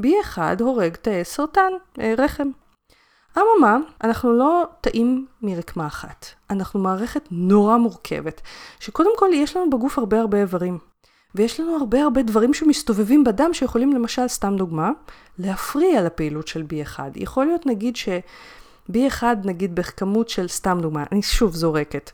[0.00, 2.48] B1 הורג תאי סרטן, אה, רחם.
[3.38, 6.26] אממה, אנחנו לא תאים מרקמה אחת.
[6.50, 8.40] אנחנו מערכת נורא מורכבת,
[8.80, 10.78] שקודם כל יש לנו בגוף הרבה הרבה איברים.
[11.34, 14.90] ויש לנו הרבה הרבה דברים שמסתובבים בדם שיכולים למשל, סתם דוגמה,
[15.38, 16.98] להפריע לפעילות של B1.
[17.14, 18.08] יכול להיות נגיד ש...
[18.92, 22.10] B1 נגיד בכמות של, סתם דוגמה, אני שוב זורקת,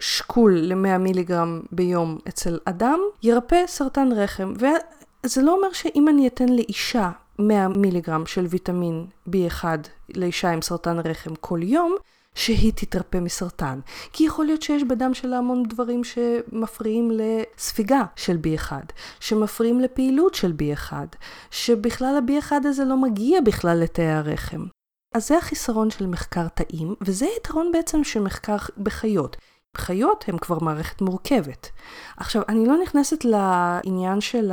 [0.00, 4.52] שקול ל-100 מיליגרם ביום אצל אדם, ירפא סרטן רחם.
[4.56, 9.64] וזה לא אומר שאם אני אתן לאישה 100 מיליגרם של ויטמין B1
[10.14, 11.96] לאישה עם סרטן רחם כל יום,
[12.34, 13.80] שהיא תתרפא מסרטן.
[14.12, 18.72] כי יכול להיות שיש בדם שלה המון דברים שמפריעים לספיגה של B1,
[19.20, 20.92] שמפריעים לפעילות של B1,
[21.50, 24.64] שבכלל ה-B1 הזה לא מגיע בכלל לתאי הרחם.
[25.14, 29.36] אז זה החיסרון של מחקר תאים, וזה יתרון בעצם של מחקר בחיות.
[29.76, 31.70] חיות הן כבר מערכת מורכבת.
[32.16, 34.50] עכשיו, אני לא נכנסת לעניין של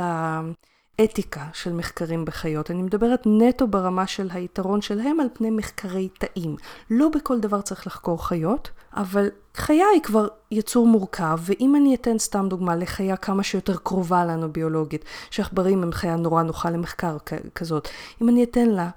[0.98, 6.56] האתיקה של מחקרים בחיות, אני מדברת נטו ברמה של היתרון שלהם על פני מחקרי תאים.
[6.90, 12.18] לא בכל דבר צריך לחקור חיות, אבל חיה היא כבר יצור מורכב, ואם אני אתן
[12.18, 17.16] סתם דוגמה לחיה כמה שיותר קרובה לנו ביולוגית, שעכברים הם חיה נורא נוחה למחקר
[17.54, 17.88] כזאת,
[18.22, 18.90] אם אני אתן לה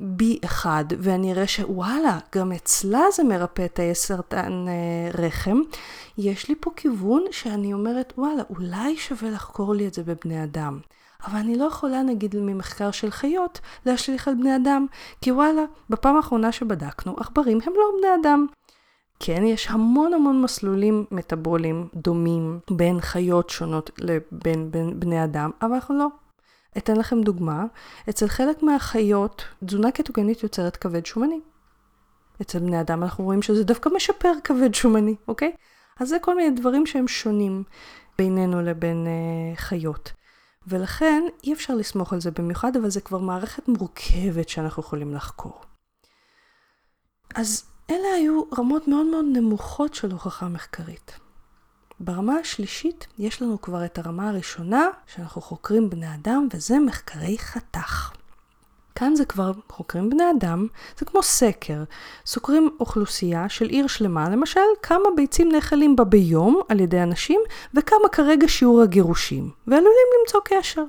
[0.00, 5.58] בי אחד, ואני אראה שוואלה, גם אצלה זה מרפא תאי סרטן אה, רחם,
[6.18, 10.78] יש לי פה כיוון שאני אומרת, וואלה, אולי שווה לחקור לי את זה בבני אדם.
[11.26, 14.86] אבל אני לא יכולה, נגיד, ממחקר של חיות, להשליך על בני אדם,
[15.20, 18.46] כי וואלה, בפעם האחרונה שבדקנו, עכברים הם לא בני אדם.
[19.22, 25.72] כן, יש המון המון מסלולים מטאבוליים דומים בין חיות שונות לבין בין בני אדם, אבל
[25.72, 26.06] אנחנו לא
[26.78, 27.64] אתן לכם דוגמה,
[28.10, 31.40] אצל חלק מהחיות, תזונה קטוגנית יוצרת כבד שומני.
[32.42, 35.52] אצל בני אדם אנחנו רואים שזה דווקא משפר כבד שומני, אוקיי?
[36.00, 37.64] אז זה כל מיני דברים שהם שונים
[38.18, 40.12] בינינו לבין אה, חיות.
[40.66, 45.60] ולכן אי אפשר לסמוך על זה במיוחד, אבל זה כבר מערכת מורכבת שאנחנו יכולים לחקור.
[47.34, 51.18] אז אלה היו רמות מאוד מאוד נמוכות של הוכחה מחקרית.
[52.00, 58.19] ברמה השלישית יש לנו כבר את הרמה הראשונה שאנחנו חוקרים בני אדם וזה מחקרי חתך.
[59.00, 60.66] כאן זה כבר חוקרים בני אדם,
[60.98, 61.82] זה כמו סקר.
[62.26, 67.40] סוקרים אוכלוסייה של עיר שלמה, למשל כמה ביצים נאכלים בה ביום על ידי אנשים
[67.74, 70.84] וכמה כרגע שיעור הגירושים, ועלולים למצוא קשר.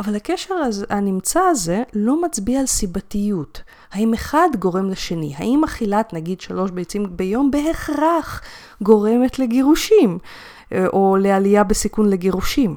[0.00, 3.62] אבל הקשר הזה, הנמצא הזה לא מצביע על סיבתיות.
[3.92, 5.34] האם אחד גורם לשני?
[5.36, 8.42] האם אכילת נגיד שלוש ביצים ביום בהכרח
[8.82, 10.18] גורמת לגירושים,
[10.72, 12.76] אה, או לעלייה בסיכון לגירושים?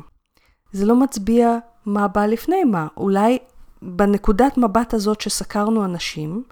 [0.72, 2.88] זה לא מצביע מה בא לפני מה.
[2.98, 3.38] אולי
[3.82, 6.44] בנקודת מבט הזאת שסקרנו אנשים,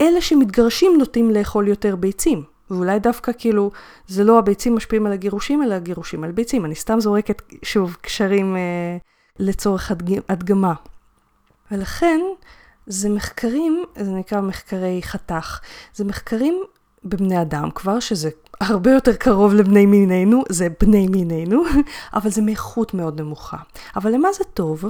[0.00, 2.42] אלה שמתגרשים נוטים לאכול יותר ביצים.
[2.70, 3.70] ואולי דווקא כאילו,
[4.06, 6.64] זה לא הביצים משפיעים על הגירושים, אלא הגירושים על ביצים.
[6.64, 8.96] אני סתם זורקת, שוב, קשרים אה,
[9.38, 10.20] לצורך הדג...
[10.28, 10.74] הדגמה.
[11.70, 12.20] ולכן,
[12.86, 15.60] זה מחקרים, זה נקרא מחקרי חתך,
[15.94, 16.62] זה מחקרים
[17.04, 21.62] בבני אדם כבר, שזה הרבה יותר קרוב לבני מיננו, זה בני מיננו,
[22.14, 23.56] אבל זה מאיכות מאוד נמוכה.
[23.96, 24.84] אבל למה זה טוב?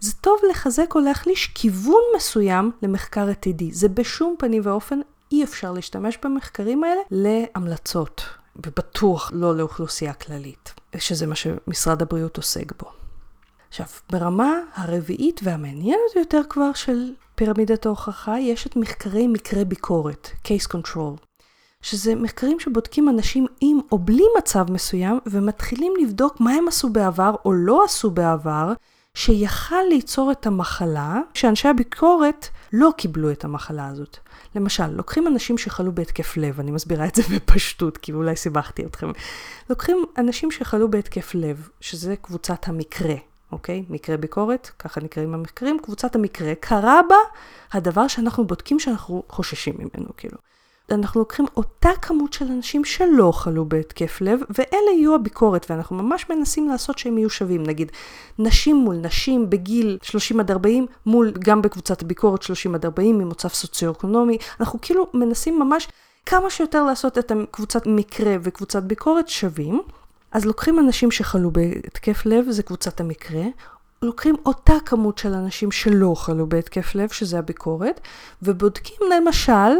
[0.00, 3.72] זה טוב לחזק או להחליש כיוון מסוים למחקר עתידי.
[3.72, 5.00] זה בשום פנים ואופן
[5.32, 8.24] אי אפשר להשתמש במחקרים האלה להמלצות,
[8.66, 12.90] ובטוח לא לאוכלוסייה כללית, שזה מה שמשרד הבריאות עוסק בו.
[13.68, 20.68] עכשיו, ברמה הרביעית והמעניינת יותר כבר של פירמידת ההוכחה, יש את מחקרי מקרה ביקורת, case
[20.76, 21.24] control,
[21.82, 27.34] שזה מחקרים שבודקים אנשים עם או בלי מצב מסוים, ומתחילים לבדוק מה הם עשו בעבר
[27.44, 28.72] או לא עשו בעבר,
[29.14, 34.16] שיכל ליצור את המחלה, שאנשי הביקורת לא קיבלו את המחלה הזאת.
[34.54, 39.10] למשל, לוקחים אנשים שחלו בהתקף לב, אני מסבירה את זה בפשטות, כי אולי סיבכתי אתכם.
[39.70, 43.14] לוקחים אנשים שחלו בהתקף לב, שזה קבוצת המקרה,
[43.52, 43.84] אוקיי?
[43.90, 47.16] מקרה ביקורת, ככה נקראים המחקרים, קבוצת המקרה, קרה בה
[47.72, 50.38] הדבר שאנחנו בודקים שאנחנו חוששים ממנו, כאילו.
[50.90, 56.26] אנחנו לוקחים אותה כמות של אנשים שלא חלו בהתקף לב, ואלה יהיו הביקורת, ואנחנו ממש
[56.30, 57.62] מנסים לעשות שהם יהיו שווים.
[57.62, 57.92] נגיד,
[58.38, 63.48] נשים מול נשים בגיל 30 עד 40, מול גם בקבוצת הביקורת 30 עד 40 ממוצב
[63.48, 65.88] סוציו-אקונומי, אנחנו כאילו מנסים ממש
[66.26, 69.82] כמה שיותר לעשות את קבוצת מקרה וקבוצת ביקורת שווים.
[70.32, 73.42] אז לוקחים אנשים שחלו בהתקף לב, זה קבוצת המקרה,
[74.02, 78.00] לוקחים אותה כמות של אנשים שלא חלו בהתקף לב, שזה הביקורת,
[78.42, 79.72] ובודקים למשל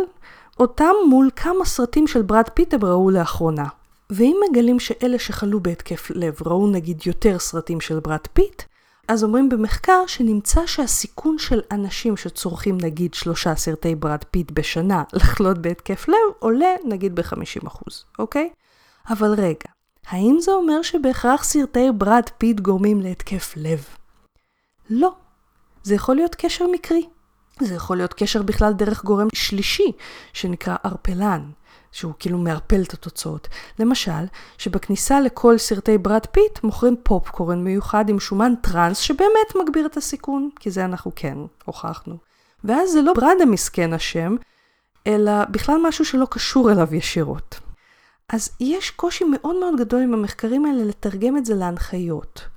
[0.59, 3.65] אותם מול כמה סרטים של ברד פיט הם ראו לאחרונה.
[4.11, 8.63] ואם מגלים שאלה שחלו בהתקף לב ראו נגיד יותר סרטים של ברד פיט,
[9.09, 15.59] אז אומרים במחקר שנמצא שהסיכון של אנשים שצורכים נגיד שלושה סרטי ברד פיט בשנה לחלות
[15.59, 17.69] בהתקף לב עולה נגיד ב-50%,
[18.19, 18.51] אוקיי?
[19.11, 19.71] אבל רגע,
[20.07, 23.85] האם זה אומר שבהכרח סרטי ברד פיט גורמים להתקף לב?
[24.91, 25.13] לא.
[25.83, 27.07] זה יכול להיות קשר מקרי.
[27.61, 29.93] זה יכול להיות קשר בכלל דרך גורם שלישי,
[30.33, 31.51] שנקרא ערפלן,
[31.93, 33.49] שהוא כאילו מערפל את התוצאות.
[33.79, 34.25] למשל,
[34.59, 40.51] שבכניסה לכל סרטי ברד פיט מוכרים פופקורן מיוחד עם שומן טראנס שבאמת מגביר את הסיכון,
[40.61, 42.17] כי זה אנחנו כן הוכחנו.
[42.65, 44.37] ואז זה לא ברד המסכן אשם,
[45.07, 47.61] אלא בכלל משהו שלא קשור אליו ישירות.
[48.29, 52.54] אז יש קושי מאוד מאוד גדול עם המחקרים האלה לתרגם את זה להנחיות.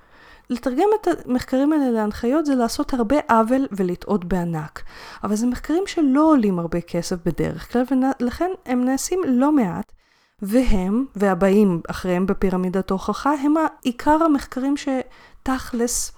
[0.49, 4.83] לתרגם את המחקרים האלה להנחיות זה לעשות הרבה עוול ולטעות בענק.
[5.23, 7.83] אבל זה מחקרים שלא עולים הרבה כסף בדרך כלל,
[8.19, 9.91] ולכן הם נעשים לא מעט,
[10.41, 16.11] והם, והבאים אחריהם בפירמידת ההוכחה, הם עיקר המחקרים שתכלס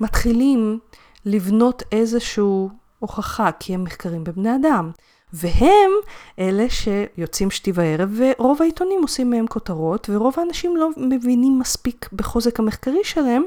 [0.00, 0.78] מתחילים
[1.24, 4.90] לבנות איזשהו הוכחה, כי הם מחקרים בבני אדם.
[5.32, 5.90] והם
[6.38, 12.60] אלה שיוצאים שתי וערב, ורוב העיתונים עושים מהם כותרות, ורוב האנשים לא מבינים מספיק בחוזק
[12.60, 13.42] המחקרי שלהם.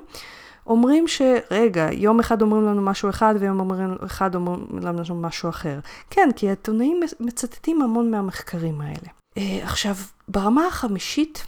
[0.68, 5.80] אומרים שרגע, יום אחד אומרים לנו משהו אחד ויום אומרים, אחד אומרים לנו משהו אחר.
[6.10, 9.08] כן, כי העיתונאים מצטטים המון מהמחקרים האלה.
[9.36, 9.96] Uh, עכשיו,
[10.28, 11.46] ברמה החמישית,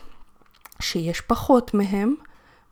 [0.82, 2.16] שיש פחות מהם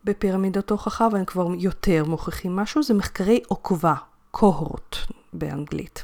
[0.04, 3.94] בפירמידות הוכחה, והם כבר יותר מוכיחים משהו, זה מחקרי עוקבה,
[4.30, 4.96] קוהורט
[5.32, 6.02] באנגלית.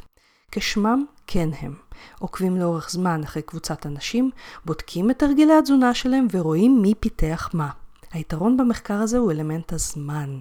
[0.52, 1.74] כשמם כן הם.
[2.18, 4.30] עוקבים לאורך זמן אחרי קבוצת אנשים,
[4.64, 7.70] בודקים את הרגלי התזונה שלהם ורואים מי פיתח מה.
[8.12, 10.40] היתרון במחקר הזה הוא אלמנט הזמן.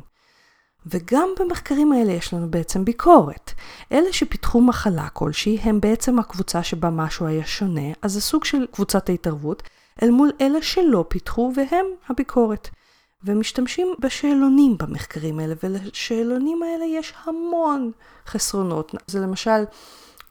[0.85, 3.51] וגם במחקרים האלה יש לנו בעצם ביקורת.
[3.91, 8.65] אלה שפיתחו מחלה כלשהי הם בעצם הקבוצה שבה משהו היה שונה, אז זה סוג של
[8.71, 9.63] קבוצת ההתערבות,
[10.03, 12.69] אל מול אלה שלא פיתחו והם הביקורת.
[13.23, 17.91] ומשתמשים בשאלונים במחקרים האלה, ולשאלונים האלה יש המון
[18.27, 18.95] חסרונות.
[19.07, 19.63] זה למשל,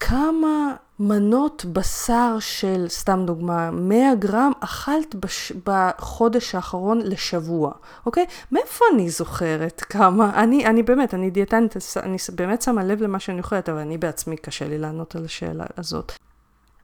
[0.09, 7.73] כמה מנות בשר של, סתם דוגמה, 100 גרם אכלת בש, בחודש האחרון לשבוע,
[8.07, 8.27] אוקיי?
[8.53, 10.43] מאיפה אני זוכרת כמה?
[10.43, 14.37] אני, אני באמת, אני דיאטנית, אני באמת שמה לב למה שאני אוכלת, אבל אני בעצמי
[14.37, 16.13] קשה לי לענות על השאלה הזאת.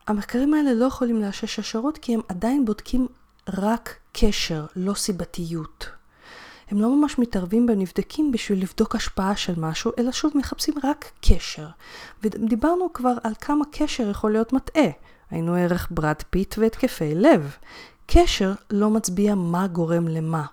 [0.07, 3.07] המחקרים האלה לא יכולים לאשש השערות כי הם עדיין בודקים
[3.49, 6.00] רק קשר, לא סיבתיות.
[6.71, 11.67] הם לא ממש מתערבים בנבדקים בשביל לבדוק השפעה של משהו, אלא שוב מחפשים רק קשר.
[12.23, 14.91] ודיברנו כבר על כמה קשר יכול להיות מטעה.
[15.31, 17.57] עיין ערך ברד פיט והתקפי לב.
[18.07, 20.45] קשר לא מצביע מה גורם למה.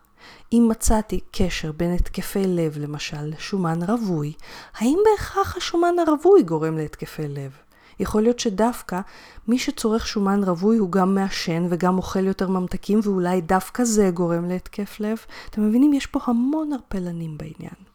[0.54, 4.34] אם מצאתי קשר בין התקפי לב למשל לשומן רווי,
[4.76, 7.67] האם בהכרח השומן הרווי גורם להתקפי לב?
[8.00, 9.00] יכול להיות שדווקא
[9.48, 14.46] מי שצורך שומן רווי הוא גם מעשן וגם אוכל יותר ממתקים ואולי דווקא זה גורם
[14.46, 15.18] להתקף לב.
[15.50, 15.94] אתם מבינים?
[15.94, 17.88] יש פה המון ערפלנים בעניין.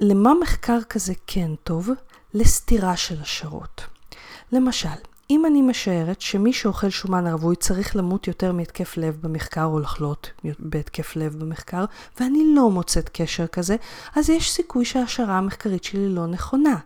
[0.00, 1.90] למה מחקר כזה כן טוב?
[2.34, 3.84] לסתירה של השערות.
[4.52, 4.88] למשל,
[5.30, 10.30] אם אני משערת שמי שאוכל שומן רווי צריך למות יותר מהתקף לב במחקר או לחלות
[10.58, 11.84] בהתקף לב במחקר,
[12.20, 13.76] ואני לא מוצאת קשר כזה,
[14.16, 16.76] אז יש סיכוי שההשערה המחקרית שלי לא נכונה.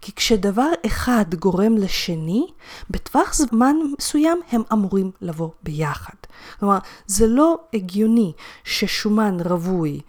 [0.00, 2.46] כי כשדבר אחד גורם לשני,
[2.90, 6.14] בטווח זמן מסוים הם אמורים לבוא ביחד.
[6.60, 8.32] כלומר, זה לא הגיוני
[8.64, 10.00] ששומן רווי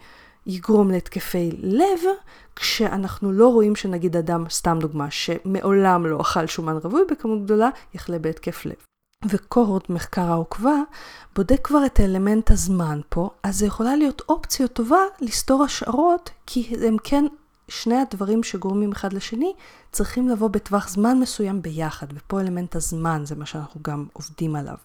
[0.46, 2.00] יגרום להתקפי לב,
[2.56, 8.18] כשאנחנו לא רואים שנגיד אדם, סתם דוגמה, שמעולם לא אכל שומן רווי בכמות גדולה, יחלה
[8.18, 8.74] בהתקף לב.
[9.24, 10.76] וקוהורט מחקר העוקבה
[11.36, 16.76] בודק כבר את אלמנט הזמן פה, אז זה יכולה להיות אופציה טובה לסתור השערות, כי
[16.86, 17.24] הם כן
[17.70, 19.52] שני הדברים שגורמים אחד לשני
[19.92, 24.76] צריכים לבוא בטווח זמן מסוים ביחד, ופה אלמנט הזמן זה מה שאנחנו גם עובדים עליו.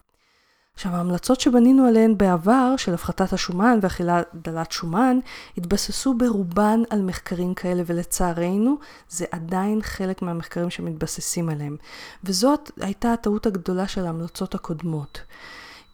[0.74, 5.18] עכשיו ההמלצות שבנינו עליהן בעבר של הפחתת השומן ואכילה דלת שומן
[5.56, 8.76] התבססו ברובן על מחקרים כאלה ולצערנו
[9.08, 11.76] זה עדיין חלק מהמחקרים שמתבססים עליהם
[12.24, 15.20] וזאת הייתה הטעות הגדולה של ההמלצות הקודמות.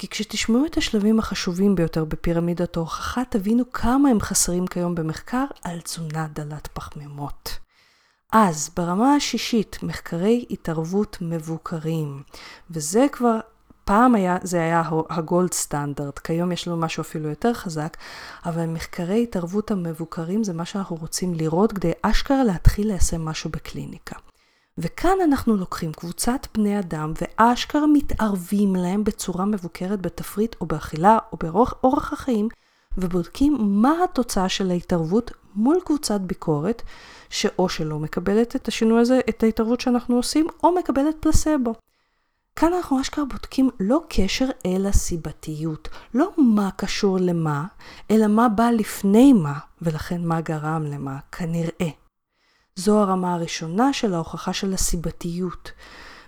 [0.02, 5.80] כי כשתשמעו את השלבים החשובים ביותר בפירמידת ההוכחה, תבינו כמה הם חסרים כיום במחקר על
[5.80, 7.58] תזונה דלת פחמימות.
[8.32, 12.22] אז ברמה השישית, מחקרי התערבות מבוקרים,
[12.70, 13.38] וזה כבר
[13.84, 17.96] פעם היה, זה היה הגולד סטנדרט, כיום יש לנו משהו אפילו יותר חזק,
[18.44, 24.31] אבל מחקרי התערבות המבוקרים זה מה שאנחנו רוצים לראות כדי אשכרה להתחיל ליישם משהו בקליניקה.
[24.78, 31.36] וכאן אנחנו לוקחים קבוצת בני אדם ואשכרה מתערבים להם בצורה מבוקרת בתפריט או באכילה או
[31.36, 32.48] באורח החיים,
[32.98, 36.82] ובודקים מה התוצאה של ההתערבות מול קבוצת ביקורת,
[37.30, 41.74] שאו שלא מקבלת את השינוי הזה, את ההתערבות שאנחנו עושים, או מקבלת פלסבו.
[42.56, 47.64] כאן אנחנו אשכרה בודקים לא קשר אלא סיבתיות, לא מה קשור למה,
[48.10, 52.01] אלא מה בא לפני מה, ולכן מה גרם למה, כנראה.
[52.76, 55.72] זו הרמה הראשונה של ההוכחה של הסיבתיות,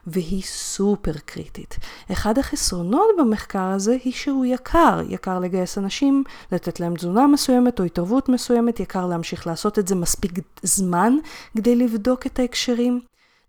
[0.06, 1.76] והיא סופר קריטית.
[2.12, 5.00] אחד החסרונות במחקר הזה היא שהוא יקר.
[5.08, 9.94] יקר לגייס אנשים, לתת להם תזונה מסוימת או התערבות מסוימת, יקר להמשיך לעשות את זה
[9.94, 11.14] מספיק זמן
[11.56, 13.00] כדי לבדוק את ההקשרים.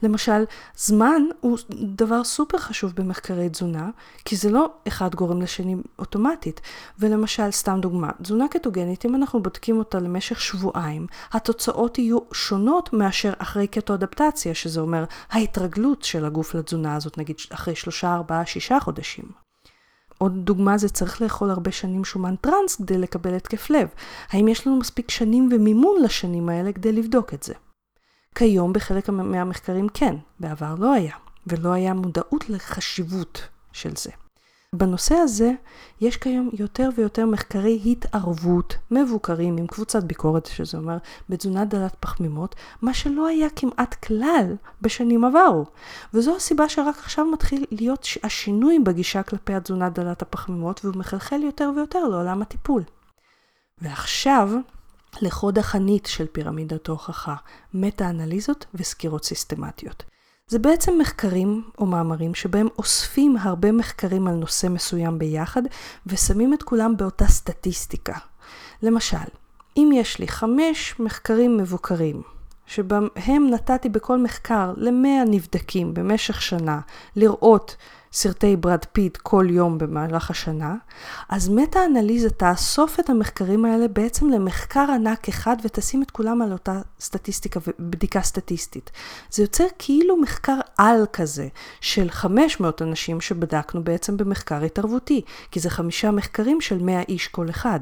[0.03, 0.43] למשל,
[0.75, 3.89] זמן הוא דבר סופר חשוב במחקרי תזונה,
[4.25, 6.61] כי זה לא אחד גורם לשני אוטומטית.
[6.99, 13.33] ולמשל, סתם דוגמה, תזונה קטוגנית, אם אנחנו בודקים אותה למשך שבועיים, התוצאות יהיו שונות מאשר
[13.37, 19.25] אחרי קטו-אדפטציה, שזה אומר ההתרגלות של הגוף לתזונה הזאת, נגיד אחרי שלושה, ארבעה, שישה חודשים.
[20.17, 23.87] עוד דוגמה זה צריך לאכול הרבה שנים שומן טראנס כדי לקבל התקף לב.
[24.29, 27.53] האם יש לנו מספיק שנים ומימון לשנים האלה כדי לבדוק את זה?
[28.35, 31.15] כיום בחלק מהמחקרים כן, בעבר לא היה,
[31.47, 34.11] ולא היה מודעות לחשיבות של זה.
[34.73, 35.51] בנושא הזה
[36.01, 40.97] יש כיום יותר ויותר מחקרי התערבות מבוקרים עם קבוצת ביקורת, שזה אומר
[41.29, 45.65] בתזונה דלת פחמימות, מה שלא היה כמעט כלל בשנים עברו.
[46.13, 51.71] וזו הסיבה שרק עכשיו מתחיל להיות השינוי בגישה כלפי התזונה דלת הפחמימות, והוא מחלחל יותר
[51.75, 52.83] ויותר לעולם הטיפול.
[53.81, 54.49] ועכשיו
[55.21, 57.35] לחוד החנית של פירמידת ההוכחה,
[57.73, 60.03] מטה-אנליזות וסקירות סיסטמטיות.
[60.47, 65.61] זה בעצם מחקרים או מאמרים שבהם אוספים הרבה מחקרים על נושא מסוים ביחד
[66.07, 68.17] ושמים את כולם באותה סטטיסטיקה.
[68.81, 69.17] למשל,
[69.77, 72.21] אם יש לי חמש מחקרים מבוקרים,
[72.65, 76.79] שבהם נתתי בכל מחקר למאה נבדקים במשך שנה
[77.15, 77.75] לראות
[78.15, 80.75] סרטי ברד פיט כל יום במהלך השנה,
[81.29, 86.81] אז מטה-אנליזה תאסוף את המחקרים האלה בעצם למחקר ענק אחד ותשים את כולם על אותה
[86.99, 88.91] סטטיסטיקה ובדיקה סטטיסטית.
[89.29, 91.47] זה יוצר כאילו מחקר על כזה
[91.81, 97.49] של 500 אנשים שבדקנו בעצם במחקר התערבותי, כי זה חמישה מחקרים של 100 איש כל
[97.49, 97.79] אחד.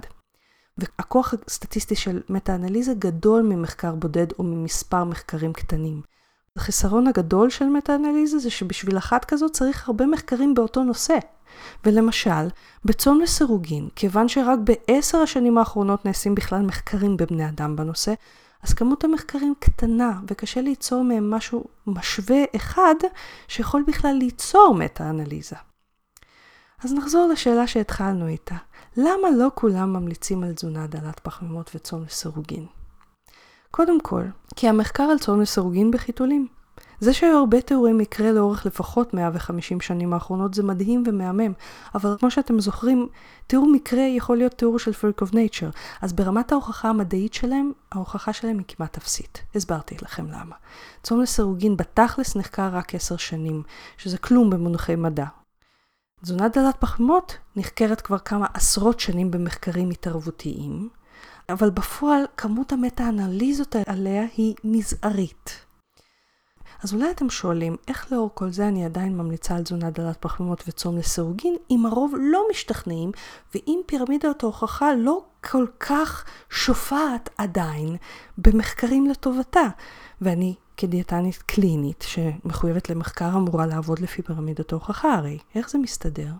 [0.77, 6.01] והכוח הסטטיסטי של מטה-אנליזה גדול ממחקר בודד או ממספר מחקרים קטנים.
[6.57, 11.17] החיסרון הגדול של מטה-אנליזה זה שבשביל אחת כזאת צריך הרבה מחקרים באותו נושא.
[11.85, 12.47] ולמשל,
[12.85, 18.13] בצום לסירוגין, כיוון שרק בעשר השנים האחרונות נעשים בכלל מחקרים בבני אדם בנושא,
[18.63, 22.95] אז כמות המחקרים קטנה וקשה ליצור מהם משהו משווה אחד
[23.47, 25.55] שיכול בכלל ליצור מטה-אנליזה.
[26.83, 28.55] אז נחזור לשאלה שהתחלנו איתה.
[28.97, 32.65] למה לא כולם ממליצים על תזונה דלת פחמימות וצום לסירוגין?
[33.75, 34.23] קודם כל,
[34.55, 36.47] כי המחקר על צום לסירוגין בחיתולים.
[36.99, 41.53] זה שהיו הרבה תיאורי מקרה לאורך לפחות 150 שנים האחרונות זה מדהים ומהמם,
[41.95, 43.07] אבל כמו שאתם זוכרים,
[43.47, 48.33] תיאור מקרה יכול להיות תיאור של freak of nature, אז ברמת ההוכחה המדעית שלהם, ההוכחה
[48.33, 49.41] שלהם היא כמעט אפסית.
[49.55, 50.55] הסברתי לכם למה.
[51.03, 53.63] צום לסירוגין בתכלס נחקר רק 10 שנים,
[53.97, 55.25] שזה כלום במונחי מדע.
[56.21, 60.89] תזונה דלת פחמות נחקרת כבר כמה עשרות שנים במחקרים התערבותיים,
[61.49, 65.65] אבל בפועל כמות המטה-אנליזות עליה היא מזערית.
[66.83, 70.63] אז אולי אתם שואלים, איך לאור כל זה אני עדיין ממליצה על תזונה דלת פחמימות
[70.67, 73.11] וצום לסירוגין, אם הרוב לא משתכנעים,
[73.55, 77.95] ואם פירמידת ההוכחה לא כל כך שופעת עדיין
[78.37, 79.67] במחקרים לטובתה.
[80.21, 86.31] ואני כדיאטנית קלינית שמחויבת למחקר אמורה לעבוד לפי פירמידת ההוכחה הרי, איך זה מסתדר?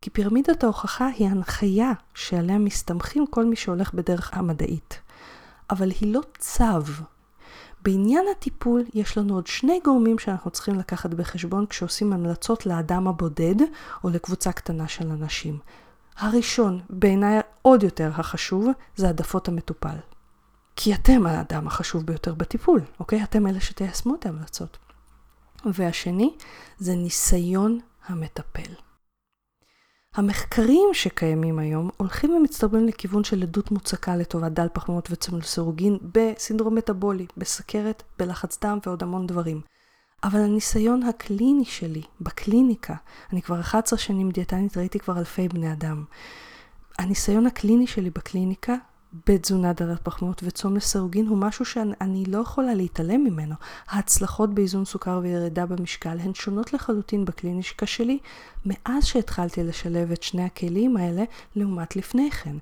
[0.00, 5.00] כי פירמידת ההוכחה היא הנחיה שעליה מסתמכים כל מי שהולך בדרך המדעית.
[5.70, 6.64] אבל היא לא צו.
[7.82, 13.54] בעניין הטיפול יש לנו עוד שני גורמים שאנחנו צריכים לקחת בחשבון כשעושים המלצות לאדם הבודד
[14.04, 15.58] או לקבוצה קטנה של אנשים.
[16.16, 19.96] הראשון, בעיניי עוד יותר החשוב, זה העדפות המטופל.
[20.76, 23.22] כי אתם האדם החשוב ביותר בטיפול, אוקיי?
[23.22, 24.78] אתם אלה שתיישמו את ההמלצות.
[25.64, 26.34] והשני,
[26.78, 28.87] זה ניסיון המטפל.
[30.18, 35.08] המחקרים שקיימים היום הולכים ומצטרבים לכיוון של עדות מוצקה לטובת דל פחמימות
[35.42, 39.60] סירוגין בסינדרום מטאבולי, בסכרת, בלחץ דם ועוד המון דברים.
[40.24, 42.94] אבל הניסיון הקליני שלי, בקליניקה,
[43.32, 46.04] אני כבר 11 שנים דיאטנית, ראיתי כבר אלפי בני אדם.
[46.98, 48.74] הניסיון הקליני שלי בקליניקה
[49.26, 53.54] בתזונה דלת פחמימות וצום לסירוגין הוא משהו שאני לא יכולה להתעלם ממנו.
[53.88, 58.18] ההצלחות באיזון סוכר וירידה במשקל הן שונות לחלוטין בקליניקה שלי
[58.66, 61.24] מאז שהתחלתי לשלב את שני הכלים האלה
[61.56, 62.56] לעומת לפני כן.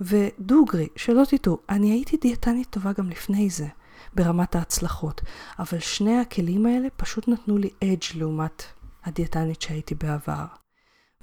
[0.00, 3.66] ודוגרי, שלא תטעו, אני הייתי דיאטנית טובה גם לפני זה.
[4.14, 5.20] ברמת ההצלחות,
[5.58, 8.62] אבל שני הכלים האלה פשוט נתנו לי אדג' לעומת
[9.04, 10.44] הדיאטנית שהייתי בעבר.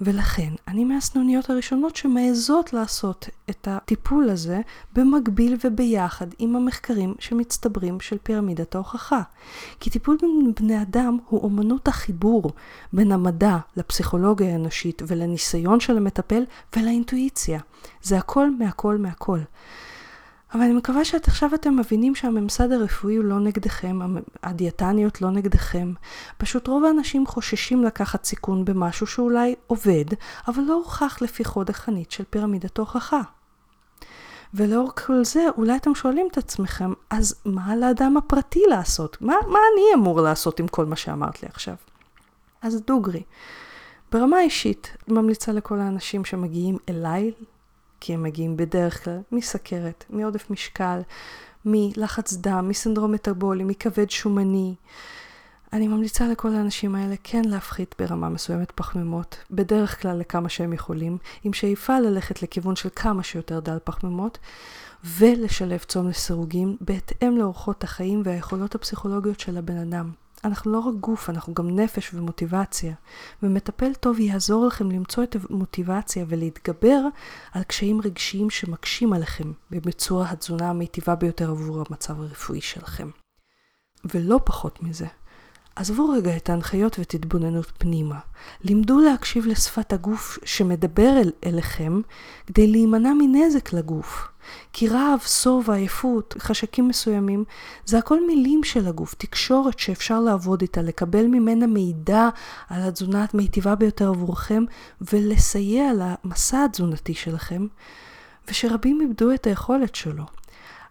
[0.00, 4.60] ולכן אני מהסנוניות הראשונות שמעזות לעשות את הטיפול הזה
[4.92, 9.22] במקביל וביחד עם המחקרים שמצטברים של פירמידת ההוכחה.
[9.80, 10.16] כי טיפול
[10.48, 12.50] בבני אדם הוא אומנות החיבור
[12.92, 16.44] בין המדע לפסיכולוגיה האנושית ולניסיון של המטפל
[16.76, 17.60] ולאינטואיציה.
[18.02, 19.38] זה הכל מהכל מהכל.
[20.54, 23.98] אבל אני מקווה שאת עכשיו אתם מבינים שהממסד הרפואי הוא לא נגדכם,
[24.42, 25.92] הדיאטניות לא נגדכם.
[26.38, 30.04] פשוט רוב האנשים חוששים לקחת סיכון במשהו שאולי עובד,
[30.48, 33.20] אבל לא הוכח לפי חוד החנית של פירמידת ההוכחה.
[34.54, 39.16] ולאור כל זה, אולי אתם שואלים את עצמכם, אז מה על האדם הפרטי לעשות?
[39.20, 41.74] מה, מה אני אמור לעשות עם כל מה שאמרת לי עכשיו?
[42.62, 43.22] אז דוגרי.
[44.12, 47.32] ברמה אישית, ממליצה לכל האנשים שמגיעים אליי
[48.06, 51.00] כי הם מגיעים בדרך כלל מסכרת, מעודף משקל,
[51.64, 54.74] מלחץ דם, מסינדרום מטאבולי, מכבד שומני.
[55.72, 61.18] אני ממליצה לכל האנשים האלה כן להפחית ברמה מסוימת פחמימות, בדרך כלל לכמה שהם יכולים,
[61.44, 64.38] עם שאיפה ללכת לכיוון של כמה שיותר דל פחמימות,
[65.04, 70.25] ולשלב צום לסירוגים בהתאם לאורחות החיים והיכולות הפסיכולוגיות של הבן אדם.
[70.46, 72.94] אנחנו לא רק גוף, אנחנו גם נפש ומוטיבציה.
[73.42, 77.00] ומטפל טוב יעזור לכם למצוא את המוטיבציה ולהתגבר
[77.52, 83.10] על קשיים רגשיים שמקשים עליכם בביצוע התזונה המיטיבה ביותר עבור המצב הרפואי שלכם.
[84.04, 85.06] ולא פחות מזה,
[85.76, 88.18] עזבו רגע את ההנחיות ותתבוננות פנימה.
[88.64, 92.00] לימדו להקשיב לשפת הגוף שמדבר אל, אליכם
[92.46, 94.28] כדי להימנע מנזק לגוף.
[94.72, 97.44] כי רעב, סוב, עייפות, חשקים מסוימים,
[97.84, 102.28] זה הכל מילים של הגוף, תקשורת שאפשר לעבוד איתה, לקבל ממנה מידע
[102.68, 104.64] על התזונה המיטיבה ביותר עבורכם
[105.00, 107.66] ולסייע למסע התזונתי שלכם,
[108.48, 110.24] ושרבים איבדו את היכולת שלו.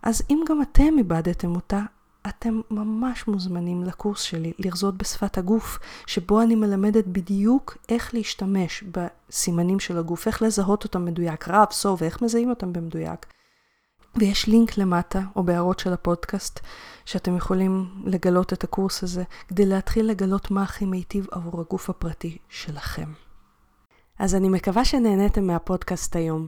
[0.03, 1.81] אז אם גם אתם איבדתם אותה,
[2.29, 9.79] אתם ממש מוזמנים לקורס שלי לרזות בשפת הגוף, שבו אני מלמדת בדיוק איך להשתמש בסימנים
[9.79, 13.34] של הגוף, איך לזהות אותם מדויק, רב, סוב, ואיך מזהים אותם במדויק.
[14.17, 16.59] ויש לינק למטה, או בהערות של הפודקאסט,
[17.05, 22.37] שאתם יכולים לגלות את הקורס הזה, כדי להתחיל לגלות מה הכי מיטיב עבור הגוף הפרטי
[22.49, 23.13] שלכם.
[24.19, 26.47] אז אני מקווה שנהניתם מהפודקאסט היום.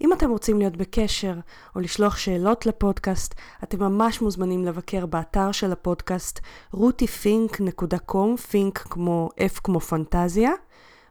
[0.00, 1.34] אם אתם רוצים להיות בקשר
[1.74, 6.40] או לשלוח שאלות לפודקאסט, אתם ממש מוזמנים לבקר באתר של הפודקאסט
[6.74, 10.50] rutifink.com, פינק כמו F כמו פנטזיה,